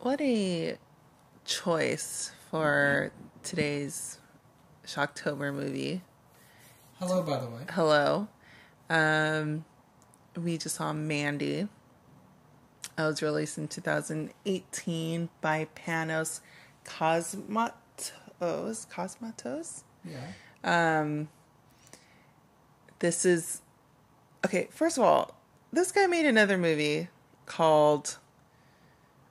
What 0.00 0.20
a 0.20 0.78
choice 1.44 2.30
for 2.52 3.10
today's 3.42 4.18
Shocktober 4.86 5.52
movie. 5.52 6.02
Hello, 7.00 7.20
by 7.24 7.38
the 7.40 7.46
way. 7.46 7.62
Hello. 7.70 8.28
Um, 8.88 9.64
we 10.36 10.56
just 10.56 10.76
saw 10.76 10.92
Mandy. 10.92 11.66
It 12.96 13.02
was 13.02 13.22
released 13.22 13.58
in 13.58 13.66
2018 13.66 15.30
by 15.40 15.66
Panos 15.74 16.42
Cosmatos. 16.84 18.12
Cosmatos? 18.40 19.82
Yeah. 20.04 21.00
Um, 21.02 21.28
this 23.00 23.24
is 23.24 23.62
okay. 24.46 24.68
First 24.70 24.96
of 24.96 25.02
all, 25.02 25.34
this 25.72 25.90
guy 25.90 26.06
made 26.06 26.24
another 26.24 26.56
movie 26.56 27.08
called 27.46 28.18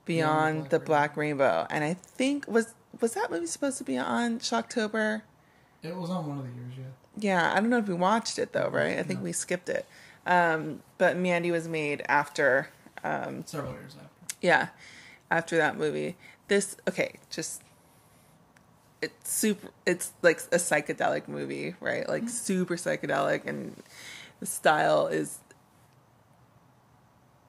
Beyond 0.08 0.70
Black 0.70 0.70
the 0.70 0.78
Rainbow. 0.80 0.86
Black 0.86 1.18
Rainbow, 1.18 1.68
and 1.70 1.84
I 1.84 1.94
think 1.94 2.48
was 2.48 2.74
was 3.00 3.14
that 3.14 3.30
movie 3.30 3.46
supposed 3.46 3.78
to 3.78 3.84
be 3.84 3.98
on 3.98 4.40
Shocktober? 4.40 5.22
It 5.84 5.96
was 5.96 6.10
on 6.10 6.28
one 6.28 6.40
of 6.40 6.44
the 6.46 6.50
years, 6.52 6.74
yeah. 6.78 6.86
Yeah, 7.20 7.52
I 7.54 7.60
don't 7.60 7.70
know 7.70 7.78
if 7.78 7.88
we 7.88 7.94
watched 7.94 8.40
it 8.40 8.54
though, 8.54 8.70
right? 8.70 8.98
I 8.98 9.04
think 9.04 9.20
No. 9.20 9.26
we 9.26 9.32
skipped 9.32 9.70
it. 9.70 9.86
Um, 10.26 10.82
but 10.98 11.16
Mandy 11.18 11.52
was 11.52 11.68
made 11.68 12.04
after, 12.08 12.70
um, 13.04 13.44
Several 13.46 13.74
years 13.74 13.96
after. 13.96 14.36
yeah, 14.42 14.68
after 15.32 15.58
that 15.58 15.78
movie. 15.78 16.16
This 16.48 16.76
okay, 16.88 17.16
just 17.30 17.62
it's 19.02 19.30
super. 19.30 19.70
It's 19.86 20.12
like 20.24 20.40
a 20.52 20.58
psychedelic 20.58 21.28
movie, 21.28 21.76
right? 21.80 22.08
Like 22.10 22.30
super 22.30 22.76
psychedelic, 22.78 23.46
and 23.46 23.76
the 24.40 24.46
style 24.48 25.08
is. 25.08 25.40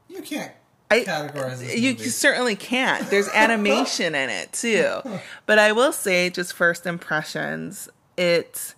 You 0.09 0.23
can't 0.23 0.53
I, 0.91 1.01
categorize 1.01 1.79
you 1.79 1.93
movie. 1.93 2.09
certainly 2.09 2.57
can't. 2.57 3.09
There's 3.11 3.29
animation 3.29 4.15
in 4.15 4.31
it 4.31 4.53
too. 4.53 5.01
But 5.47 5.59
I 5.59 5.73
will 5.73 5.93
say, 5.93 6.31
just 6.31 6.53
first 6.53 6.87
impressions, 6.87 7.89
it 8.17 8.75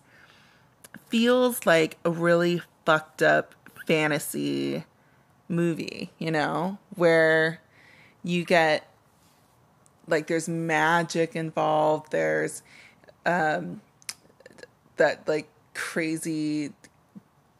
feels 1.09 1.67
like 1.67 1.99
a 2.05 2.11
really 2.11 2.63
fucked 2.85 3.23
up 3.23 3.55
fantasy 3.87 4.85
movie, 5.49 6.11
you 6.19 6.31
know, 6.31 6.79
where 6.95 7.61
you 8.23 8.45
get 8.45 8.89
like 10.07 10.27
there's 10.27 10.49
magic 10.49 11.35
involved, 11.37 12.13
there's 12.13 12.63
um 13.27 13.81
that 14.97 15.27
like 15.27 15.49
crazy 15.75 16.73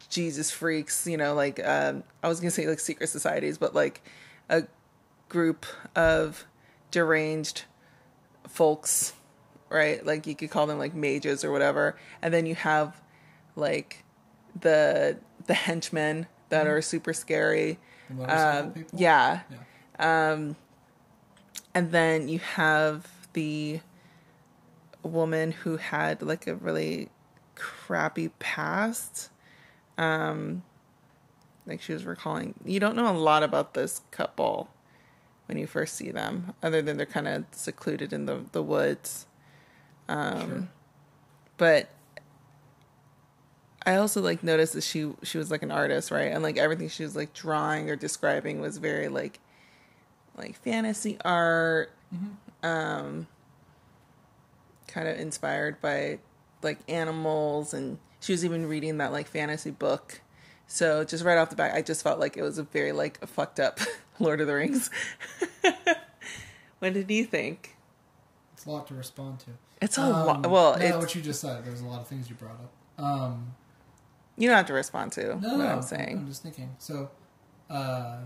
Jesus 0.09 0.51
freaks, 0.51 1.05
you 1.07 1.17
know, 1.17 1.33
like 1.33 1.65
um 1.65 2.03
I 2.23 2.27
was 2.29 2.39
gonna 2.39 2.51
say 2.51 2.67
like 2.67 2.79
secret 2.79 3.07
societies, 3.07 3.57
but 3.57 3.75
like 3.75 4.01
a 4.49 4.63
group 5.29 5.65
of 5.95 6.45
deranged 6.91 7.63
folks, 8.47 9.13
right? 9.69 10.05
Like 10.05 10.27
you 10.27 10.35
could 10.35 10.49
call 10.49 10.67
them 10.67 10.77
like 10.77 10.93
mages 10.93 11.43
or 11.43 11.51
whatever. 11.51 11.97
And 12.21 12.33
then 12.33 12.45
you 12.45 12.55
have 12.55 13.01
like 13.55 14.03
the 14.59 15.17
the 15.47 15.53
henchmen 15.53 16.27
that 16.49 16.67
are 16.67 16.81
super 16.81 17.13
scary. 17.13 17.79
Um, 18.27 18.85
yeah. 18.93 19.41
Yeah. 19.49 20.31
Um, 20.31 20.55
and 21.73 21.91
then 21.91 22.27
you 22.27 22.39
have 22.39 23.07
the 23.33 23.79
woman 25.03 25.51
who 25.51 25.77
had 25.77 26.21
like 26.21 26.47
a 26.47 26.55
really 26.55 27.09
crappy 27.55 28.29
past. 28.39 29.29
Um, 29.97 30.63
like 31.65 31.81
she 31.81 31.93
was 31.93 32.05
recalling. 32.05 32.55
You 32.65 32.79
don't 32.79 32.95
know 32.95 33.09
a 33.09 33.17
lot 33.17 33.43
about 33.43 33.73
this 33.73 34.01
couple 34.11 34.69
when 35.47 35.57
you 35.57 35.67
first 35.67 35.95
see 35.95 36.11
them, 36.11 36.53
other 36.63 36.81
than 36.81 36.97
they're 36.97 37.05
kind 37.05 37.27
of 37.27 37.45
secluded 37.51 38.13
in 38.13 38.25
the 38.25 38.43
the 38.51 38.63
woods. 38.63 39.25
Um, 40.07 40.39
Sure. 40.49 40.67
But 41.57 41.89
I 43.85 43.95
also 43.95 44.21
like 44.21 44.43
noticed 44.43 44.73
that 44.73 44.83
she 44.83 45.11
she 45.23 45.37
was 45.37 45.51
like 45.51 45.63
an 45.63 45.71
artist, 45.71 46.11
right? 46.11 46.31
And 46.31 46.43
like 46.43 46.57
everything 46.57 46.89
she 46.89 47.03
was 47.03 47.15
like 47.15 47.33
drawing 47.33 47.89
or 47.89 47.95
describing 47.95 48.61
was 48.61 48.77
very 48.77 49.07
like 49.07 49.39
like 50.37 50.55
fantasy 50.55 51.17
art, 51.23 51.91
um, 52.63 53.27
kind 54.87 55.07
of 55.07 55.19
inspired 55.19 55.81
by 55.81 56.19
like 56.61 56.79
animals, 56.87 57.73
and 57.73 57.97
she 58.19 58.33
was 58.33 58.45
even 58.45 58.67
reading 58.67 58.97
that 58.97 59.11
like 59.11 59.27
fantasy 59.27 59.71
book. 59.71 60.21
So 60.71 61.03
just 61.03 61.25
right 61.25 61.37
off 61.37 61.49
the 61.49 61.57
bat, 61.57 61.73
I 61.75 61.81
just 61.81 62.01
felt 62.01 62.17
like 62.17 62.37
it 62.37 62.43
was 62.43 62.57
a 62.57 62.63
very 62.63 62.93
like 62.93 63.19
a 63.21 63.27
fucked 63.27 63.59
up 63.59 63.77
Lord 64.19 64.39
of 64.39 64.47
the 64.47 64.55
Rings. 64.55 64.89
what 66.79 66.93
did 66.93 67.11
you 67.11 67.25
think? 67.25 67.75
It's 68.53 68.65
a 68.65 68.69
lot 68.71 68.87
to 68.87 68.93
respond 68.95 69.39
to. 69.41 69.47
It's 69.81 69.97
a 69.97 70.01
Um, 70.01 70.11
lot. 70.25 70.49
Well, 70.49 70.77
no, 70.79 70.85
it's, 70.85 70.97
what 70.97 71.13
you 71.13 71.21
just 71.21 71.41
said. 71.41 71.65
There's 71.65 71.81
a 71.81 71.85
lot 71.85 71.99
of 71.99 72.07
things 72.07 72.29
you 72.29 72.35
brought 72.35 72.57
up. 72.97 73.03
Um, 73.03 73.53
you 74.37 74.47
don't 74.47 74.55
have 74.55 74.67
to 74.67 74.73
respond 74.73 75.11
to 75.13 75.35
no, 75.35 75.35
what 75.35 75.57
no, 75.57 75.65
I'm 75.67 75.81
saying. 75.81 76.19
I'm 76.19 76.27
just 76.27 76.41
thinking. 76.41 76.73
So, 76.79 77.09
uh, 77.69 78.19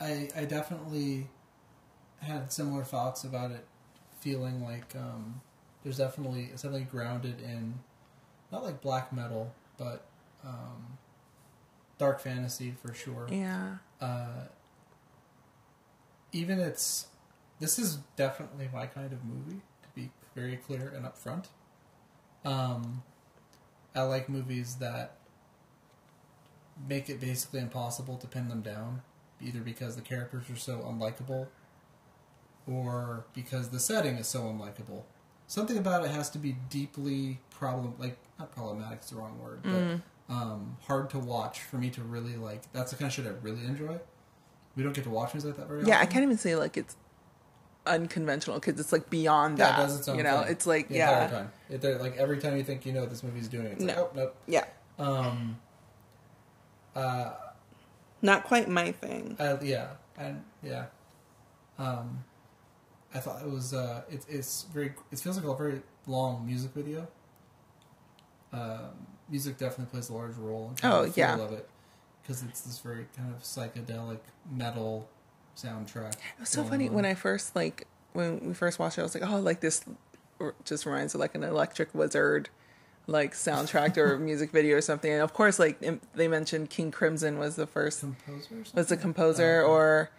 I 0.00 0.28
I 0.36 0.44
definitely 0.44 1.26
had 2.20 2.52
similar 2.52 2.84
thoughts 2.84 3.24
about 3.24 3.50
it, 3.50 3.66
feeling 4.20 4.62
like 4.62 4.94
um, 4.94 5.40
there's 5.82 5.98
definitely 5.98 6.50
it's 6.52 6.62
definitely 6.62 6.86
grounded 6.90 7.40
in 7.40 7.80
not 8.52 8.62
like 8.62 8.80
black 8.80 9.12
metal, 9.12 9.52
but 9.78 10.06
um, 10.44 10.98
dark 11.98 12.20
fantasy 12.20 12.74
for 12.82 12.94
sure. 12.94 13.26
Yeah. 13.30 13.76
uh, 14.00 14.46
even 16.32 16.58
it's 16.60 17.06
this 17.60 17.78
is 17.78 17.98
definitely 18.16 18.68
my 18.72 18.86
kind 18.86 19.12
of 19.12 19.24
movie 19.24 19.62
to 19.82 19.88
be 19.94 20.10
very 20.34 20.56
clear 20.56 20.92
and 20.94 21.06
upfront. 21.06 21.46
Um, 22.44 23.02
I 23.94 24.02
like 24.02 24.28
movies 24.28 24.76
that 24.76 25.16
make 26.88 27.08
it 27.08 27.20
basically 27.20 27.60
impossible 27.60 28.18
to 28.18 28.26
pin 28.26 28.48
them 28.48 28.60
down, 28.60 29.00
either 29.40 29.60
because 29.60 29.96
the 29.96 30.02
characters 30.02 30.50
are 30.50 30.56
so 30.56 30.80
unlikable, 30.80 31.46
or 32.66 33.24
because 33.34 33.70
the 33.70 33.80
setting 33.80 34.16
is 34.16 34.26
so 34.26 34.42
unlikable. 34.42 35.04
Something 35.48 35.78
about 35.78 36.04
it 36.04 36.10
has 36.10 36.28
to 36.30 36.38
be 36.38 36.56
deeply 36.70 37.38
problem 37.50 37.94
like 37.98 38.16
not 38.38 38.52
problematic 38.52 39.00
is 39.00 39.10
the 39.10 39.16
wrong 39.16 39.38
word, 39.40 39.60
but 39.62 40.32
um, 40.34 40.76
hard 40.82 41.08
to 41.10 41.18
watch 41.18 41.60
for 41.60 41.76
me 41.78 41.88
to 41.90 42.02
really 42.02 42.36
like. 42.36 42.62
That's 42.72 42.90
the 42.90 42.96
kind 42.98 43.08
of 43.08 43.12
shit 43.14 43.26
I 43.26 43.30
really 43.42 43.64
enjoy. 43.64 43.98
We 44.76 44.82
don't 44.82 44.92
get 44.92 45.04
to 45.04 45.10
watch 45.10 45.32
movies 45.34 45.44
like 45.46 45.56
that 45.56 45.68
very 45.68 45.84
Yeah, 45.84 46.00
I 46.00 46.06
can't 46.06 46.22
even 46.24 46.36
say 46.36 46.56
like 46.56 46.76
it's 46.76 46.96
unconventional 47.86 48.58
because 48.58 48.78
it's 48.80 48.92
like 48.92 49.08
beyond 49.08 49.58
Yeah, 49.58 49.70
that. 49.70 49.78
it 49.78 49.82
does 49.82 49.98
its 50.00 50.08
own 50.08 50.16
you 50.18 50.24
know, 50.24 50.42
thing 50.42 50.52
it's 50.52 50.66
like 50.66 50.88
the 50.88 50.96
yeah, 50.96 51.22
entire 51.24 51.38
time. 51.38 51.52
It, 51.70 51.80
they're- 51.80 51.98
like 51.98 52.16
every 52.16 52.38
time 52.38 52.56
you 52.56 52.64
think 52.64 52.84
you 52.84 52.92
know 52.92 53.00
what 53.00 53.10
this 53.10 53.22
movie's 53.22 53.48
doing, 53.48 53.66
it's 53.68 53.84
like 53.84 53.96
oh 53.96 54.10
nope. 54.14 54.36
yeah, 54.48 54.64
Um, 54.98 55.58
uh, 56.94 57.32
not 58.22 58.44
quite 58.44 58.68
my 58.68 58.90
thing. 58.92 59.36
I, 59.38 59.58
yeah, 59.62 59.88
and 60.18 60.42
yeah. 60.62 60.86
Um, 61.78 62.24
I 63.14 63.18
thought 63.20 63.42
it 63.42 63.50
was. 63.50 63.72
Uh, 63.74 64.02
it, 64.10 64.24
it's 64.28 64.64
very. 64.72 64.92
It 65.12 65.18
feels 65.18 65.36
like 65.36 65.46
a 65.46 65.54
very 65.56 65.80
long 66.06 66.44
music 66.46 66.72
video. 66.74 67.06
Um, 68.52 69.06
music 69.28 69.58
definitely 69.58 69.86
plays 69.90 70.08
a 70.08 70.14
large 70.14 70.36
role. 70.36 70.68
In 70.70 70.76
kind 70.76 70.94
Oh, 70.94 71.00
of 71.00 71.06
the 71.06 71.12
feel 71.12 71.24
yeah. 71.24 71.38
of 71.40 71.52
it 71.52 71.68
because 72.22 72.42
it's 72.42 72.60
this 72.62 72.78
very 72.80 73.06
kind 73.16 73.32
of 73.34 73.42
psychedelic 73.42 74.18
metal 74.50 75.08
soundtrack. 75.56 76.14
It 76.14 76.40
was 76.40 76.48
so 76.48 76.64
funny 76.64 76.88
when 76.88 77.04
I 77.04 77.14
first 77.14 77.54
like 77.56 77.86
when 78.12 78.40
we 78.40 78.54
first 78.54 78.78
watched 78.78 78.98
it. 78.98 79.02
I 79.02 79.04
was 79.04 79.14
like, 79.14 79.28
oh, 79.28 79.40
like 79.40 79.60
this 79.60 79.84
just 80.64 80.84
reminds 80.86 81.14
of 81.14 81.20
like 81.20 81.34
an 81.34 81.42
Electric 81.44 81.94
Wizard 81.94 82.48
like 83.08 83.32
soundtrack 83.34 83.96
or 83.96 84.18
music 84.30 84.50
video 84.50 84.76
or 84.76 84.80
something. 84.80 85.12
And 85.12 85.22
of 85.22 85.32
course, 85.32 85.58
like 85.58 85.82
they 86.14 86.28
mentioned 86.28 86.70
King 86.70 86.90
Crimson 86.90 87.38
was 87.38 87.56
the 87.56 87.66
first 87.66 88.00
composer. 88.00 88.54
Or 88.54 88.64
was 88.74 88.86
the 88.88 88.96
composer 88.96 89.60
Oh, 89.60 89.64
okay. 89.64 89.70
or 89.72 90.10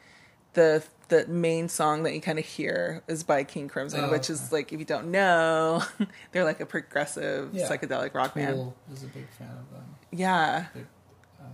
the 0.57 0.83
the 1.09 1.25
main 1.27 1.69
song 1.69 2.04
that 2.04 2.13
you 2.13 2.19
kind 2.19 2.38
of 2.38 2.44
hear 2.45 3.01
is 3.07 3.24
by 3.24 3.45
King 3.45 3.69
Crimson, 3.69 4.01
Oh, 4.06 4.12
which 4.12 4.30
is 4.30 4.51
like 4.51 4.74
if 4.74 4.80
you 4.80 4.86
don't 4.86 5.09
know, 5.09 5.81
they're 6.33 6.44
like 6.44 6.59
a 6.59 6.65
progressive 6.65 7.54
Yeah. 7.54 7.69
psychedelic 7.69 8.13
rock 8.13 8.33
band. 8.36 8.56
Tool 8.56 8.75
is 8.92 9.04
a 9.04 9.07
big 9.07 9.30
fan 9.30 9.48
of 9.51 9.71
them. 9.71 9.95
Yeah. 10.12 10.65
Big 10.74 10.86
uh, 11.39 11.45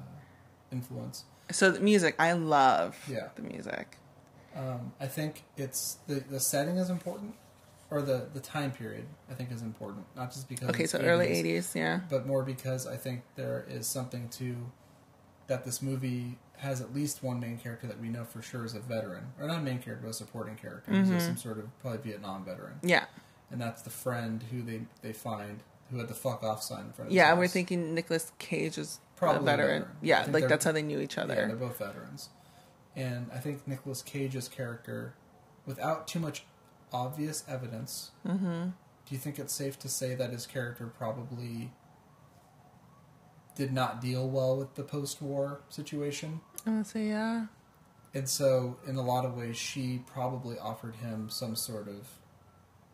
influence. 0.72 1.26
So 1.52 1.70
the 1.70 1.82
music, 1.82 2.16
I 2.18 2.32
love 2.32 2.98
Yeah. 3.08 3.28
the 3.36 3.44
music. 3.44 3.98
Um, 4.56 4.94
I 5.00 5.06
think 5.08 5.44
it's 5.58 5.98
the 6.08 6.16
the 6.16 6.40
setting 6.40 6.78
is 6.78 6.90
important, 6.90 7.36
or 7.92 8.02
the 8.02 8.30
the 8.34 8.40
time 8.40 8.72
period. 8.72 9.06
I 9.30 9.34
think 9.36 9.52
is 9.52 9.62
important, 9.62 10.06
not 10.16 10.32
just 10.32 10.48
because 10.50 10.70
Okay, 10.70 10.84
it's 10.84 10.94
so 10.94 11.00
early 11.00 11.28
'80s, 11.28 11.76
yeah. 11.76 12.00
but 12.10 12.26
more 12.26 12.42
because 12.44 12.88
I 12.88 12.98
think 12.98 13.22
there 13.36 13.66
is 13.70 13.86
something 13.88 14.30
to 14.30 14.56
that 15.48 15.66
this 15.66 15.82
movie 15.82 16.38
has 16.58 16.80
at 16.82 16.94
least 16.94 17.22
one 17.24 17.40
main 17.40 17.58
character 17.58 17.88
that 17.88 18.00
we 18.00 18.08
know 18.10 18.24
for 18.24 18.42
sure 18.42 18.64
is 18.66 18.74
a 18.74 18.80
veteran, 18.80 19.26
or 19.40 19.48
not 19.48 19.60
a 19.60 19.62
main 19.62 19.80
character, 19.80 20.04
but 20.06 20.10
a 20.12 20.14
supporting 20.14 20.56
character. 20.56 20.92
Mm-hmm. 20.92 21.20
some 21.20 21.38
sort 21.38 21.58
of 21.58 21.66
probably 21.80 22.00
Vietnam 22.00 22.46
veteran, 22.46 22.76
Yeah. 22.82 23.06
and 23.52 23.60
that's 23.60 23.82
the 23.82 23.90
friend 23.90 24.44
who 24.52 24.62
they 24.62 24.82
they 25.02 25.14
find 25.14 25.60
who 25.92 25.98
had 25.98 26.08
the 26.08 26.14
fuck 26.14 26.42
off 26.44 26.64
sign 26.64 26.86
in 26.86 26.92
front 26.94 27.10
of. 27.10 27.16
Yeah, 27.16 27.34
we're 27.34 27.48
thinking 27.48 27.94
Nicolas 27.94 28.32
Cage 28.40 28.78
is 28.78 29.00
Probably 29.18 29.38
a 29.38 29.42
a 29.42 29.46
veteran. 29.46 29.82
veteran. 29.84 29.98
Yeah, 30.02 30.28
like 30.32 30.48
that's 30.48 30.66
how 30.66 30.72
they 30.72 30.82
knew 30.82 31.00
each 31.00 31.18
other. 31.18 31.36
Yeah, 31.36 31.48
they're 31.48 31.56
both 31.56 31.78
veterans. 31.80 32.30
And 32.96 33.30
I 33.34 33.40
think 33.40 33.68
Nicolas 33.68 34.02
Cage's 34.02 34.48
character, 34.48 35.14
without 35.66 36.08
too 36.08 36.20
much 36.20 36.46
obvious 36.92 37.44
evidence, 37.48 38.12
Mm-hmm. 38.26 38.66
do 38.70 39.16
you 39.16 39.18
think 39.18 39.38
it's 39.40 39.54
safe 39.54 39.78
to 39.80 39.90
say 39.90 40.16
that 40.16 40.30
his 40.32 40.46
character 40.46 40.88
probably 40.88 41.72
did 43.56 43.72
not 43.74 44.02
deal 44.02 44.28
well 44.28 44.58
with 44.58 44.76
the 44.76 44.84
post-war 44.84 45.62
situation? 45.70 46.42
I 46.66 46.72
would 46.72 46.88
say 46.88 47.08
yeah. 47.08 47.46
And 48.16 48.30
so, 48.30 48.78
in 48.88 48.96
a 48.96 49.02
lot 49.02 49.26
of 49.26 49.36
ways, 49.36 49.58
she 49.58 50.02
probably 50.06 50.58
offered 50.60 50.96
him 50.98 51.30
some 51.30 51.56
sort 51.56 51.88
of 51.88 52.08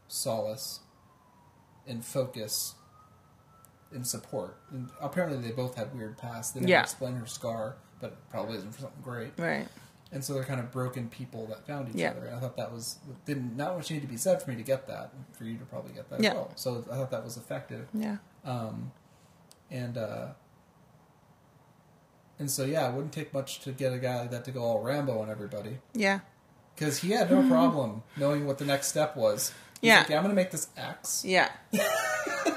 solace 0.07 0.79
and 1.87 2.03
focus 2.05 2.75
and 3.91 4.05
support. 4.05 4.57
And 4.71 4.89
apparently, 5.01 5.39
they 5.45 5.53
both 5.53 5.75
had 5.75 5.93
weird 5.95 6.17
pasts. 6.17 6.53
They 6.53 6.61
never 6.61 6.69
Yeah. 6.71 6.81
explain 6.83 7.15
her 7.15 7.25
scar, 7.25 7.75
but 7.99 8.11
it 8.13 8.29
probably 8.29 8.57
isn't 8.57 8.71
for 8.73 8.81
something 8.81 9.01
great. 9.01 9.33
Right. 9.37 9.67
And 10.11 10.23
so 10.23 10.33
they're 10.33 10.43
kind 10.43 10.59
of 10.59 10.71
broken 10.71 11.09
people 11.09 11.45
that 11.47 11.67
found 11.67 11.89
each 11.89 11.95
Yeah. 11.95 12.11
other. 12.11 12.25
And 12.27 12.35
I 12.35 12.39
thought 12.39 12.55
that 12.57 12.71
was 12.71 12.97
didn't 13.25 13.55
not 13.57 13.75
much 13.75 13.91
need 13.91 14.01
to 14.01 14.07
be 14.07 14.17
said 14.17 14.41
for 14.41 14.49
me 14.51 14.55
to 14.55 14.63
get 14.63 14.87
that, 14.87 15.11
for 15.33 15.43
you 15.43 15.57
to 15.57 15.65
probably 15.65 15.91
get 15.93 16.09
that 16.09 16.21
Yeah. 16.21 16.29
as 16.29 16.35
well. 16.35 16.51
So 16.55 16.85
I 16.91 16.95
thought 16.95 17.11
that 17.11 17.23
was 17.23 17.37
effective. 17.37 17.87
Yeah. 17.93 18.17
Um, 18.43 18.91
and 19.69 19.97
uh, 19.97 20.29
and 22.39 22.49
so 22.49 22.63
yeah, 22.65 22.87
it 22.89 22.93
wouldn't 22.93 23.13
take 23.13 23.33
much 23.33 23.59
to 23.61 23.71
get 23.71 23.93
a 23.93 23.97
guy 23.99 24.21
like 24.21 24.31
that 24.31 24.45
to 24.45 24.51
go 24.51 24.61
all 24.63 24.81
Rambo 24.81 25.19
on 25.19 25.29
everybody 25.29 25.77
Yeah. 25.93 26.19
because 26.75 26.99
he 26.99 27.11
had 27.11 27.29
no 27.29 27.47
problem 27.49 28.03
knowing 28.17 28.47
what 28.47 28.57
the 28.57 28.65
next 28.65 28.87
step 28.87 29.15
was. 29.15 29.53
He's 29.81 29.87
Yeah. 29.89 29.99
like, 29.99 30.11
I'm 30.11 30.23
going 30.23 30.29
to 30.29 30.35
make 30.35 30.51
this 30.51 30.67
X. 30.77 31.23
Yeah. 31.25 31.49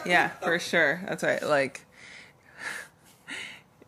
yeah, 0.06 0.29
for 0.40 0.58
sure. 0.58 1.00
That's 1.06 1.23
right. 1.23 1.43
Like 1.43 1.84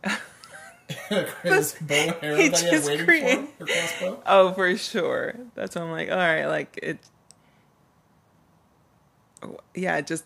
He 1.08 1.14
that 1.14 2.19
he 2.23 2.43
had 2.44 2.55
just 2.55 2.87
waiting 2.88 3.06
create- 3.06 3.49
for. 3.58 4.19
Oh, 4.26 4.52
for 4.52 4.76
sure. 4.76 5.35
That's 5.55 5.75
why 5.76 5.82
I'm 5.82 5.90
like, 5.90 6.11
all 6.11 6.17
right, 6.17 6.47
like 6.47 6.79
it. 6.82 6.99
Yeah, 9.75 9.97
it 9.99 10.06
just 10.06 10.25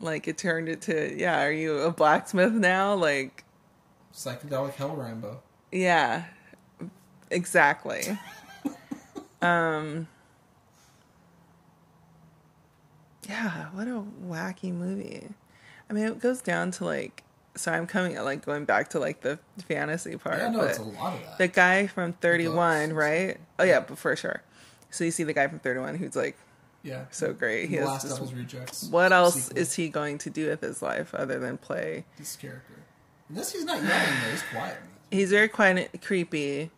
like 0.00 0.28
it 0.28 0.36
turned 0.38 0.68
it 0.68 0.82
to 0.82 1.14
yeah. 1.18 1.42
Are 1.42 1.52
you 1.52 1.78
a 1.78 1.90
blacksmith 1.90 2.52
now? 2.52 2.94
Like, 2.94 3.44
Psychedelic 4.14 4.74
Hell 4.74 4.96
Rambo. 4.96 5.42
yeah, 5.72 6.24
exactly. 7.30 8.18
um. 9.42 10.08
Yeah, 13.28 13.66
what 13.72 13.86
a 13.86 14.02
wacky 14.26 14.72
movie. 14.72 15.28
I 15.88 15.92
mean, 15.92 16.04
it 16.04 16.20
goes 16.20 16.40
down 16.42 16.70
to 16.72 16.84
like. 16.84 17.24
So 17.56 17.72
I'm 17.72 17.86
coming 17.86 18.16
like 18.16 18.44
going 18.44 18.64
back 18.64 18.90
to 18.90 19.00
like 19.00 19.20
the 19.22 19.38
fantasy 19.68 20.16
part. 20.16 20.38
Yeah, 20.38 20.50
no, 20.50 20.60
it's 20.62 20.78
a 20.78 20.82
lot 20.82 21.14
of 21.14 21.20
that. 21.20 21.38
the 21.38 21.48
guy 21.48 21.88
from 21.88 22.12
31, 22.14 22.90
Books. 22.90 22.94
right? 22.94 23.36
Oh 23.58 23.64
yeah, 23.64 23.80
but 23.80 23.98
for 23.98 24.14
sure. 24.16 24.42
So 24.90 25.04
you 25.04 25.10
see 25.10 25.24
the 25.24 25.32
guy 25.32 25.48
from 25.48 25.58
31 25.58 25.96
who's 25.96 26.16
like 26.16 26.36
yeah. 26.82 27.04
so 27.10 27.32
great. 27.32 27.68
He 27.68 27.76
has 27.76 28.02
just, 28.02 28.32
Rejects. 28.32 28.84
what 28.84 29.12
else 29.12 29.44
sequel. 29.44 29.58
is 29.58 29.74
he 29.74 29.88
going 29.88 30.18
to 30.18 30.30
do 30.30 30.48
with 30.48 30.60
his 30.60 30.80
life 30.82 31.14
other 31.14 31.38
than 31.38 31.58
play? 31.58 32.04
this 32.16 32.36
character? 32.36 32.74
This 33.30 33.52
he's 33.52 33.64
not 33.64 33.82
yelling 33.82 33.88
though. 34.24 34.30
He's 34.30 34.42
quiet. 34.52 34.76
He's 35.10 35.30
very 35.30 35.48
quiet 35.48 35.90
and 35.92 36.02
creepy. 36.02 36.70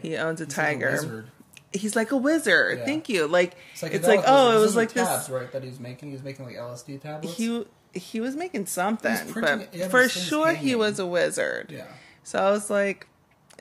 He 0.00 0.16
owns 0.16 0.40
a. 0.40 0.44
He's 0.44 0.56
like 0.56 0.68
a 0.68 0.72
tiger. 0.72 1.24
He's 1.72 1.96
like 1.96 2.12
a 2.12 2.16
wizard. 2.16 2.78
Yeah. 2.78 2.84
Thank 2.84 3.08
you. 3.08 3.26
Like 3.26 3.56
it's 3.72 3.82
like 3.82 3.92
wizard. 3.92 4.24
oh, 4.26 4.56
it 4.56 4.60
was 4.60 4.76
like 4.76 4.92
tabs, 4.92 5.26
this. 5.26 5.30
right? 5.30 5.50
That 5.50 5.62
he 5.62 5.68
was 5.68 5.80
making. 5.80 6.10
He 6.10 6.14
was 6.14 6.22
making 6.22 6.44
like 6.44 6.56
LSD 6.56 7.00
tablets. 7.00 7.36
He 7.36 7.64
he 7.94 8.20
was 8.20 8.36
making 8.36 8.66
something, 8.66 9.10
was 9.10 9.22
printing 9.22 9.68
but 9.72 9.90
for 9.90 10.08
sure 10.08 10.52
he 10.52 10.74
was 10.74 10.98
a 10.98 11.06
wizard. 11.06 11.70
yeah. 11.70 11.86
So 12.22 12.38
I 12.38 12.50
was 12.50 12.70
like, 12.70 13.06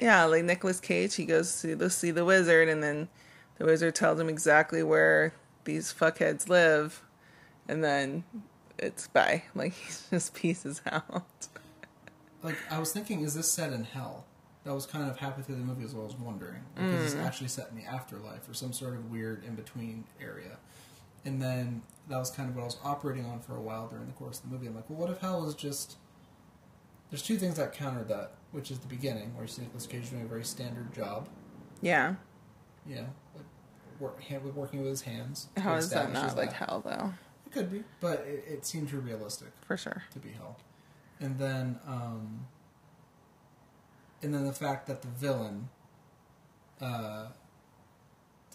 yeah, 0.02 0.24
like 0.26 0.44
Nicolas 0.44 0.80
Cage, 0.80 1.16
he 1.16 1.26
goes 1.26 1.62
to 1.62 1.76
the, 1.76 1.90
see 1.90 2.12
the 2.12 2.26
wizard, 2.26 2.70
and 2.70 2.82
then 2.82 3.10
the 3.58 3.66
wizard 3.66 3.94
tells 3.96 4.20
him 4.20 4.30
exactly 4.30 4.82
where 4.84 5.34
these 5.66 5.94
fuckheads 5.94 6.50
live, 6.50 7.04
and 7.68 7.84
then 7.84 8.24
it's 8.80 9.08
bye. 9.08 9.44
Like 9.56 9.74
he 9.74 9.94
just 10.10 10.34
pieces 10.34 10.82
out. 10.90 11.48
Like 12.44 12.58
I 12.70 12.78
was 12.78 12.92
thinking, 12.92 13.22
is 13.22 13.34
this 13.34 13.52
set 13.52 13.74
in 13.74 13.86
hell? 13.86 14.26
That 14.66 14.74
was 14.74 14.86
kind 14.86 15.10
of 15.10 15.18
halfway 15.18 15.44
through 15.44 15.56
the 15.56 15.62
movie 15.62 15.84
as 15.84 15.94
well. 15.94 16.04
I 16.04 16.08
was 16.08 16.16
wondering 16.16 16.62
because 16.76 17.14
it's 17.14 17.16
mm. 17.16 17.26
actually 17.26 17.48
set 17.48 17.70
in 17.70 17.78
the 17.78 17.86
afterlife 17.86 18.48
or 18.48 18.54
some 18.54 18.72
sort 18.72 18.94
of 18.94 19.10
weird 19.10 19.44
in 19.44 19.56
between 19.56 20.06
area. 20.22 20.58
And 21.26 21.42
then 21.42 21.82
that 22.10 22.18
was 22.18 22.30
kind 22.30 22.50
of 22.50 22.56
what 22.56 22.62
I 22.64 22.66
was 22.66 22.78
operating 22.84 23.26
on 23.26 23.40
for 23.40 23.56
a 23.56 23.62
while 23.62 23.88
during 23.88 24.08
the 24.08 24.14
course 24.14 24.40
of 24.40 24.50
the 24.50 24.56
movie. 24.56 24.68
I'm 24.68 24.76
like, 24.76 24.90
well, 24.90 25.00
what 25.00 25.10
if 25.10 25.20
hell 25.20 25.46
is 25.48 25.56
just? 25.56 25.98
There's 27.10 27.22
two 27.22 27.38
things 27.38 27.56
that 27.56 27.74
counter 27.74 28.04
that, 28.06 28.34
which 28.52 28.72
is 28.72 28.80
the 28.80 28.88
beginning, 28.88 29.34
where 29.36 29.44
you 29.44 29.50
see 29.50 29.62
Nicolas 29.62 29.86
Cage 29.86 30.10
doing 30.10 30.24
a 30.24 30.26
very 30.26 30.44
standard 30.44 30.94
job. 30.94 31.28
Yeah. 31.82 32.16
Yeah. 32.88 33.06
like 33.36 33.46
work, 34.00 34.22
hand, 34.22 34.44
working 34.56 34.82
with 34.82 34.90
his 34.90 35.02
hands. 35.02 35.48
How 35.58 35.76
is 35.76 35.90
that 35.92 36.12
not 36.12 36.36
like 36.36 36.52
hell 36.52 36.82
though? 36.84 37.14
It 37.46 37.52
could 37.52 37.72
be, 37.72 37.84
but 38.02 38.26
it, 38.28 38.46
it 38.48 38.64
too 38.64 38.86
realistic 39.00 39.50
For 39.66 39.78
sure. 39.78 40.04
to 40.12 40.20
be 40.20 40.30
hell. 40.32 40.58
And 41.20 41.38
then, 41.40 41.80
um, 41.88 42.46
and 44.22 44.34
then 44.34 44.46
the 44.46 44.54
fact 44.54 44.88
that 44.88 45.02
the 45.02 45.08
villain 45.10 45.70
uh, 46.82 47.28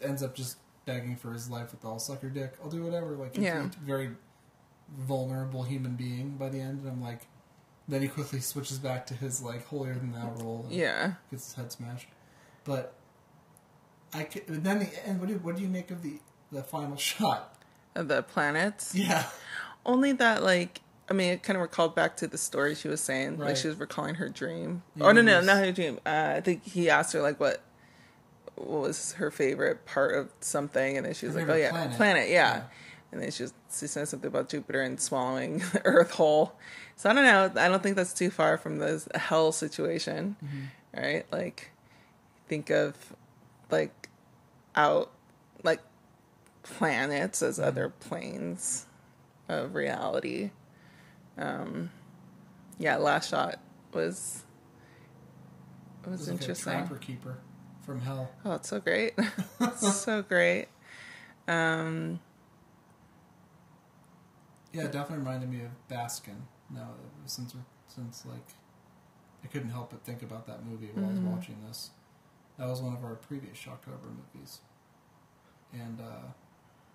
ends 0.03 0.23
up 0.23 0.35
just 0.35 0.57
begging 0.87 1.17
for 1.17 1.33
his 1.33 1.51
life 1.51 1.71
with 1.73 1.85
all 1.85 1.99
sucker 1.99 2.29
dick. 2.31 2.55
I'll 2.63 2.71
do 2.71 2.83
whatever. 2.83 3.09
Like, 3.17 3.35
he's 3.35 3.45
Yeah. 3.45 3.65
a 3.67 3.85
very 3.85 4.11
vulnerable 4.99 5.63
human 5.63 5.95
being 5.97 6.37
by 6.37 6.49
the 6.49 6.61
end. 6.61 6.81
And 6.81 6.89
I'm 6.89 7.03
like, 7.03 7.27
then 7.87 8.03
he 8.03 8.09
quickly 8.09 8.41
switches 8.41 8.79
back 8.79 9.07
to 9.07 9.15
his 9.15 9.43
like 9.43 9.67
holier 9.67 9.95
than 9.95 10.13
thou 10.13 10.31
role. 10.41 10.65
and 10.65 10.73
Yeah. 10.73 11.13
gets 11.31 11.47
his 11.47 11.55
head 11.55 11.73
smashed. 11.73 12.09
But 12.65 12.95
I 14.13 14.25
could, 14.25 14.45
then 14.47 14.79
the 14.81 15.07
end. 15.09 15.21
What 15.21 15.29
do 15.29 15.35
what 15.39 15.57
do 15.57 15.63
you 15.63 15.69
make 15.69 15.91
of 15.91 16.03
the 16.03 16.19
the 16.53 16.63
final 16.63 16.97
shot? 16.99 17.55
Of 17.95 18.09
the 18.09 18.23
planets. 18.23 18.95
Yeah. 18.95 19.27
Only 19.87 20.13
that 20.13 20.43
like 20.43 20.81
I 21.11 21.15
mean, 21.15 21.31
it 21.33 21.43
kind 21.43 21.57
of 21.57 21.63
recalled 21.63 21.95
back 21.95 22.17
to 22.19 22.27
the 22.27 22.37
story 22.39 22.75
she 22.75 22.89
was 22.89 23.01
saying. 23.01 23.39
Like 23.39 23.57
she 23.57 23.69
was 23.69 23.77
recalling 23.79 24.17
her 24.17 24.29
dream. 24.29 24.83
Yeah, 24.95 25.07
oh 25.07 25.13
no, 25.13 25.23
no, 25.23 25.41
not 25.41 25.59
her 25.59 25.73
dream. 25.73 25.99
Uh, 26.05 26.35
I 26.37 26.41
think 26.41 26.65
he 26.65 26.91
asked 26.91 27.13
her 27.15 27.23
like 27.23 27.41
what 27.41 27.63
what 28.57 28.83
was 28.83 29.13
her 29.13 29.31
favorite 29.31 29.87
part 29.87 30.15
of 30.15 30.31
something, 30.41 30.97
and 30.97 31.07
then 31.07 31.15
she 31.15 31.27
was 31.27 31.35
Her 31.35 31.43
like, 31.43 31.51
"Oh 31.51 31.55
yeah, 31.57 31.71
planet." 31.71 31.97
planet, 31.97 32.29
yeah." 32.29 32.57
Yeah. 32.57 32.63
And 33.11 33.23
then 33.23 33.31
she 33.31 33.45
was, 33.45 33.55
she 33.75 33.87
said 33.87 34.07
something 34.07 34.29
about 34.29 34.51
Jupiter 34.51 34.83
and 34.83 35.01
swallowing 35.01 35.59
the 35.73 35.81
Earth 35.87 36.11
whole. 36.11 36.53
So 36.97 37.09
I 37.09 37.15
don't 37.15 37.25
know. 37.25 37.51
I 37.63 37.69
don't 37.69 37.83
think 37.83 37.97
that's 37.97 38.13
too 38.13 38.29
far 38.31 38.59
from 38.59 38.79
this 38.79 39.09
hell 39.15 39.51
situation, 39.53 40.37
Mm-hmm. 40.45 41.01
right? 41.01 41.27
Like, 41.33 41.71
think 42.49 42.69
of 42.71 42.95
like 43.71 44.11
out 44.77 45.11
like 45.63 45.81
planets 46.63 47.41
as 47.43 47.59
Mm-hmm. 47.59 47.69
other 47.69 47.89
planes 47.89 48.85
of 49.49 49.75
reality. 49.75 50.51
Um, 51.39 51.91
yeah, 52.79 52.97
last 52.97 53.31
shot 53.31 53.61
was 53.93 54.43
It 56.05 56.11
was 56.11 56.21
was 56.21 56.29
like 56.31 56.41
interesting. 56.41 56.73
trapper 56.73 56.97
keeper 56.97 57.39
from 57.85 58.01
hell. 58.01 58.31
Oh, 58.45 58.55
it's 58.55 58.69
so 58.69 58.81
great. 58.81 59.15
It's 59.61 59.97
so 60.05 60.23
great. 60.23 60.67
Um, 61.47 62.21
Yeah, 64.73 64.85
it 64.85 64.93
definitely 64.93 65.19
reminded 65.25 65.51
me 65.51 65.63
of 65.63 65.71
Baskin. 65.89 66.43
No, 66.71 66.87
since 67.27 67.55
since 67.87 68.25
like 68.27 68.47
I 69.43 69.47
couldn't 69.47 69.71
help 69.71 69.91
but 69.91 70.03
think 70.05 70.23
about 70.23 70.47
that 70.47 70.65
movie 70.67 70.91
while 70.93 71.07
I 71.07 71.11
was 71.11 71.21
watching 71.21 71.57
this. 71.67 71.91
That 72.59 72.67
was 72.69 72.83
one 72.83 72.93
of 72.95 73.05
our 73.05 73.15
previous 73.15 73.57
Shocktober 73.57 74.11
movies, 74.35 74.59
and 75.73 76.01
uh, 76.01 76.27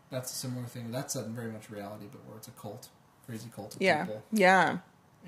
that's 0.10 0.32
a 0.32 0.36
similar 0.36 0.66
thing. 0.66 0.92
That's 0.92 1.16
in 1.16 1.34
very 1.34 1.52
much 1.52 1.70
reality, 1.70 2.06
but 2.12 2.24
where 2.28 2.38
it's 2.38 2.48
a 2.50 2.52
cult, 2.52 2.90
crazy 3.26 3.50
cult 3.56 3.76
of 3.76 3.82
yeah, 3.82 4.06
people, 4.06 4.24
yeah. 4.32 4.78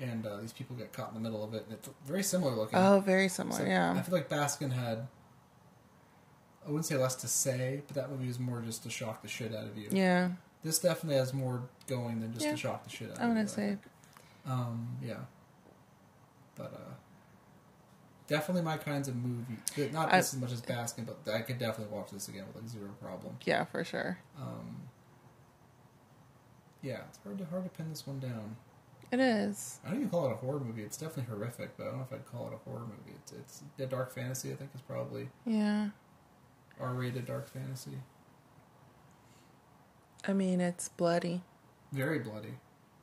and 0.00 0.26
uh, 0.26 0.36
these 0.38 0.52
people 0.52 0.76
get 0.76 0.92
caught 0.92 1.08
in 1.08 1.14
the 1.14 1.20
middle 1.20 1.42
of 1.44 1.54
it. 1.54 1.64
And 1.64 1.72
it's 1.74 1.88
very 2.04 2.22
similar 2.22 2.54
looking. 2.54 2.78
Oh, 2.78 3.00
very 3.00 3.28
similar. 3.28 3.66
yeah. 3.66 3.92
I 3.92 4.02
feel 4.02 4.14
like 4.14 4.28
Baskin 4.28 4.72
had. 4.72 5.06
I 6.64 6.68
wouldn't 6.70 6.86
say 6.86 6.96
less 6.96 7.14
to 7.16 7.28
say, 7.28 7.82
but 7.86 7.94
that 7.94 8.10
movie 8.10 8.26
was 8.26 8.40
more 8.40 8.60
just 8.60 8.82
to 8.82 8.90
shock 8.90 9.22
the 9.22 9.28
shit 9.28 9.54
out 9.54 9.66
of 9.66 9.76
you. 9.78 9.88
yeah. 9.92 10.30
This 10.64 10.80
definitely 10.80 11.16
has 11.18 11.32
more 11.32 11.62
going 11.86 12.18
than 12.20 12.32
just 12.32 12.44
Yeah. 12.44 12.50
to 12.52 12.56
shock 12.56 12.82
the 12.82 12.90
shit 12.90 13.10
out 13.12 13.20
I 13.20 13.28
of 13.28 13.36
to 13.36 13.46
say. 13.46 13.76
Um, 14.44 14.88
yeah. 15.00 15.18
But, 16.56 16.72
uh, 16.74 16.94
definitely 18.26 18.62
my 18.62 18.76
kinds 18.76 19.06
of 19.06 19.14
movie. 19.14 19.58
Not 19.92 20.12
I- 20.12 20.18
as 20.18 20.34
much 20.34 20.50
as 20.50 20.60
Baskin, 20.62 21.06
but 21.06 21.32
I 21.32 21.42
could 21.42 21.58
definitely 21.58 21.96
watch 21.96 22.10
this 22.10 22.26
again 22.26 22.46
with 22.48 22.56
like 22.56 22.68
zero 22.68 22.90
problem. 23.00 23.36
yeah, 23.44 23.64
for 23.64 23.84
sure. 23.84 24.18
Um, 24.36 24.88
yeah, 26.86 27.00
it's 27.08 27.18
hard 27.24 27.38
to 27.38 27.44
hard 27.46 27.64
to 27.64 27.70
pin 27.70 27.88
this 27.90 28.06
one 28.06 28.20
down. 28.20 28.56
It 29.12 29.20
is. 29.20 29.78
I 29.84 29.88
don't 29.90 29.98
even 29.98 30.10
call 30.10 30.26
it 30.26 30.32
a 30.32 30.36
horror 30.36 30.60
movie. 30.60 30.82
It's 30.82 30.96
definitely 30.96 31.32
horrific, 31.34 31.76
but 31.76 31.84
I 31.84 31.86
don't 31.90 31.98
know 31.98 32.06
if 32.10 32.12
I'd 32.12 32.26
call 32.26 32.48
it 32.48 32.54
a 32.54 32.58
horror 32.68 32.86
movie. 32.86 33.16
It's 33.22 33.32
it's 33.32 33.62
a 33.78 33.86
dark 33.86 34.12
fantasy. 34.12 34.52
I 34.52 34.56
think 34.56 34.70
is 34.74 34.80
probably 34.80 35.28
Yeah. 35.44 35.90
R-rated 36.80 37.26
dark 37.26 37.48
fantasy. 37.48 37.98
I 40.28 40.32
mean, 40.32 40.60
it's 40.60 40.88
bloody. 40.88 41.42
Very 41.92 42.18
bloody, 42.18 42.54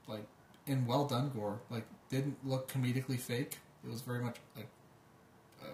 like 0.08 0.26
and 0.68 0.86
well 0.88 1.06
done 1.06 1.32
gore. 1.34 1.60
Like 1.70 1.86
didn't 2.10 2.38
look 2.46 2.72
comedically 2.72 3.20
fake. 3.20 3.60
It 3.84 3.90
was 3.90 4.02
very 4.02 4.22
much 4.22 4.38
like 4.56 4.70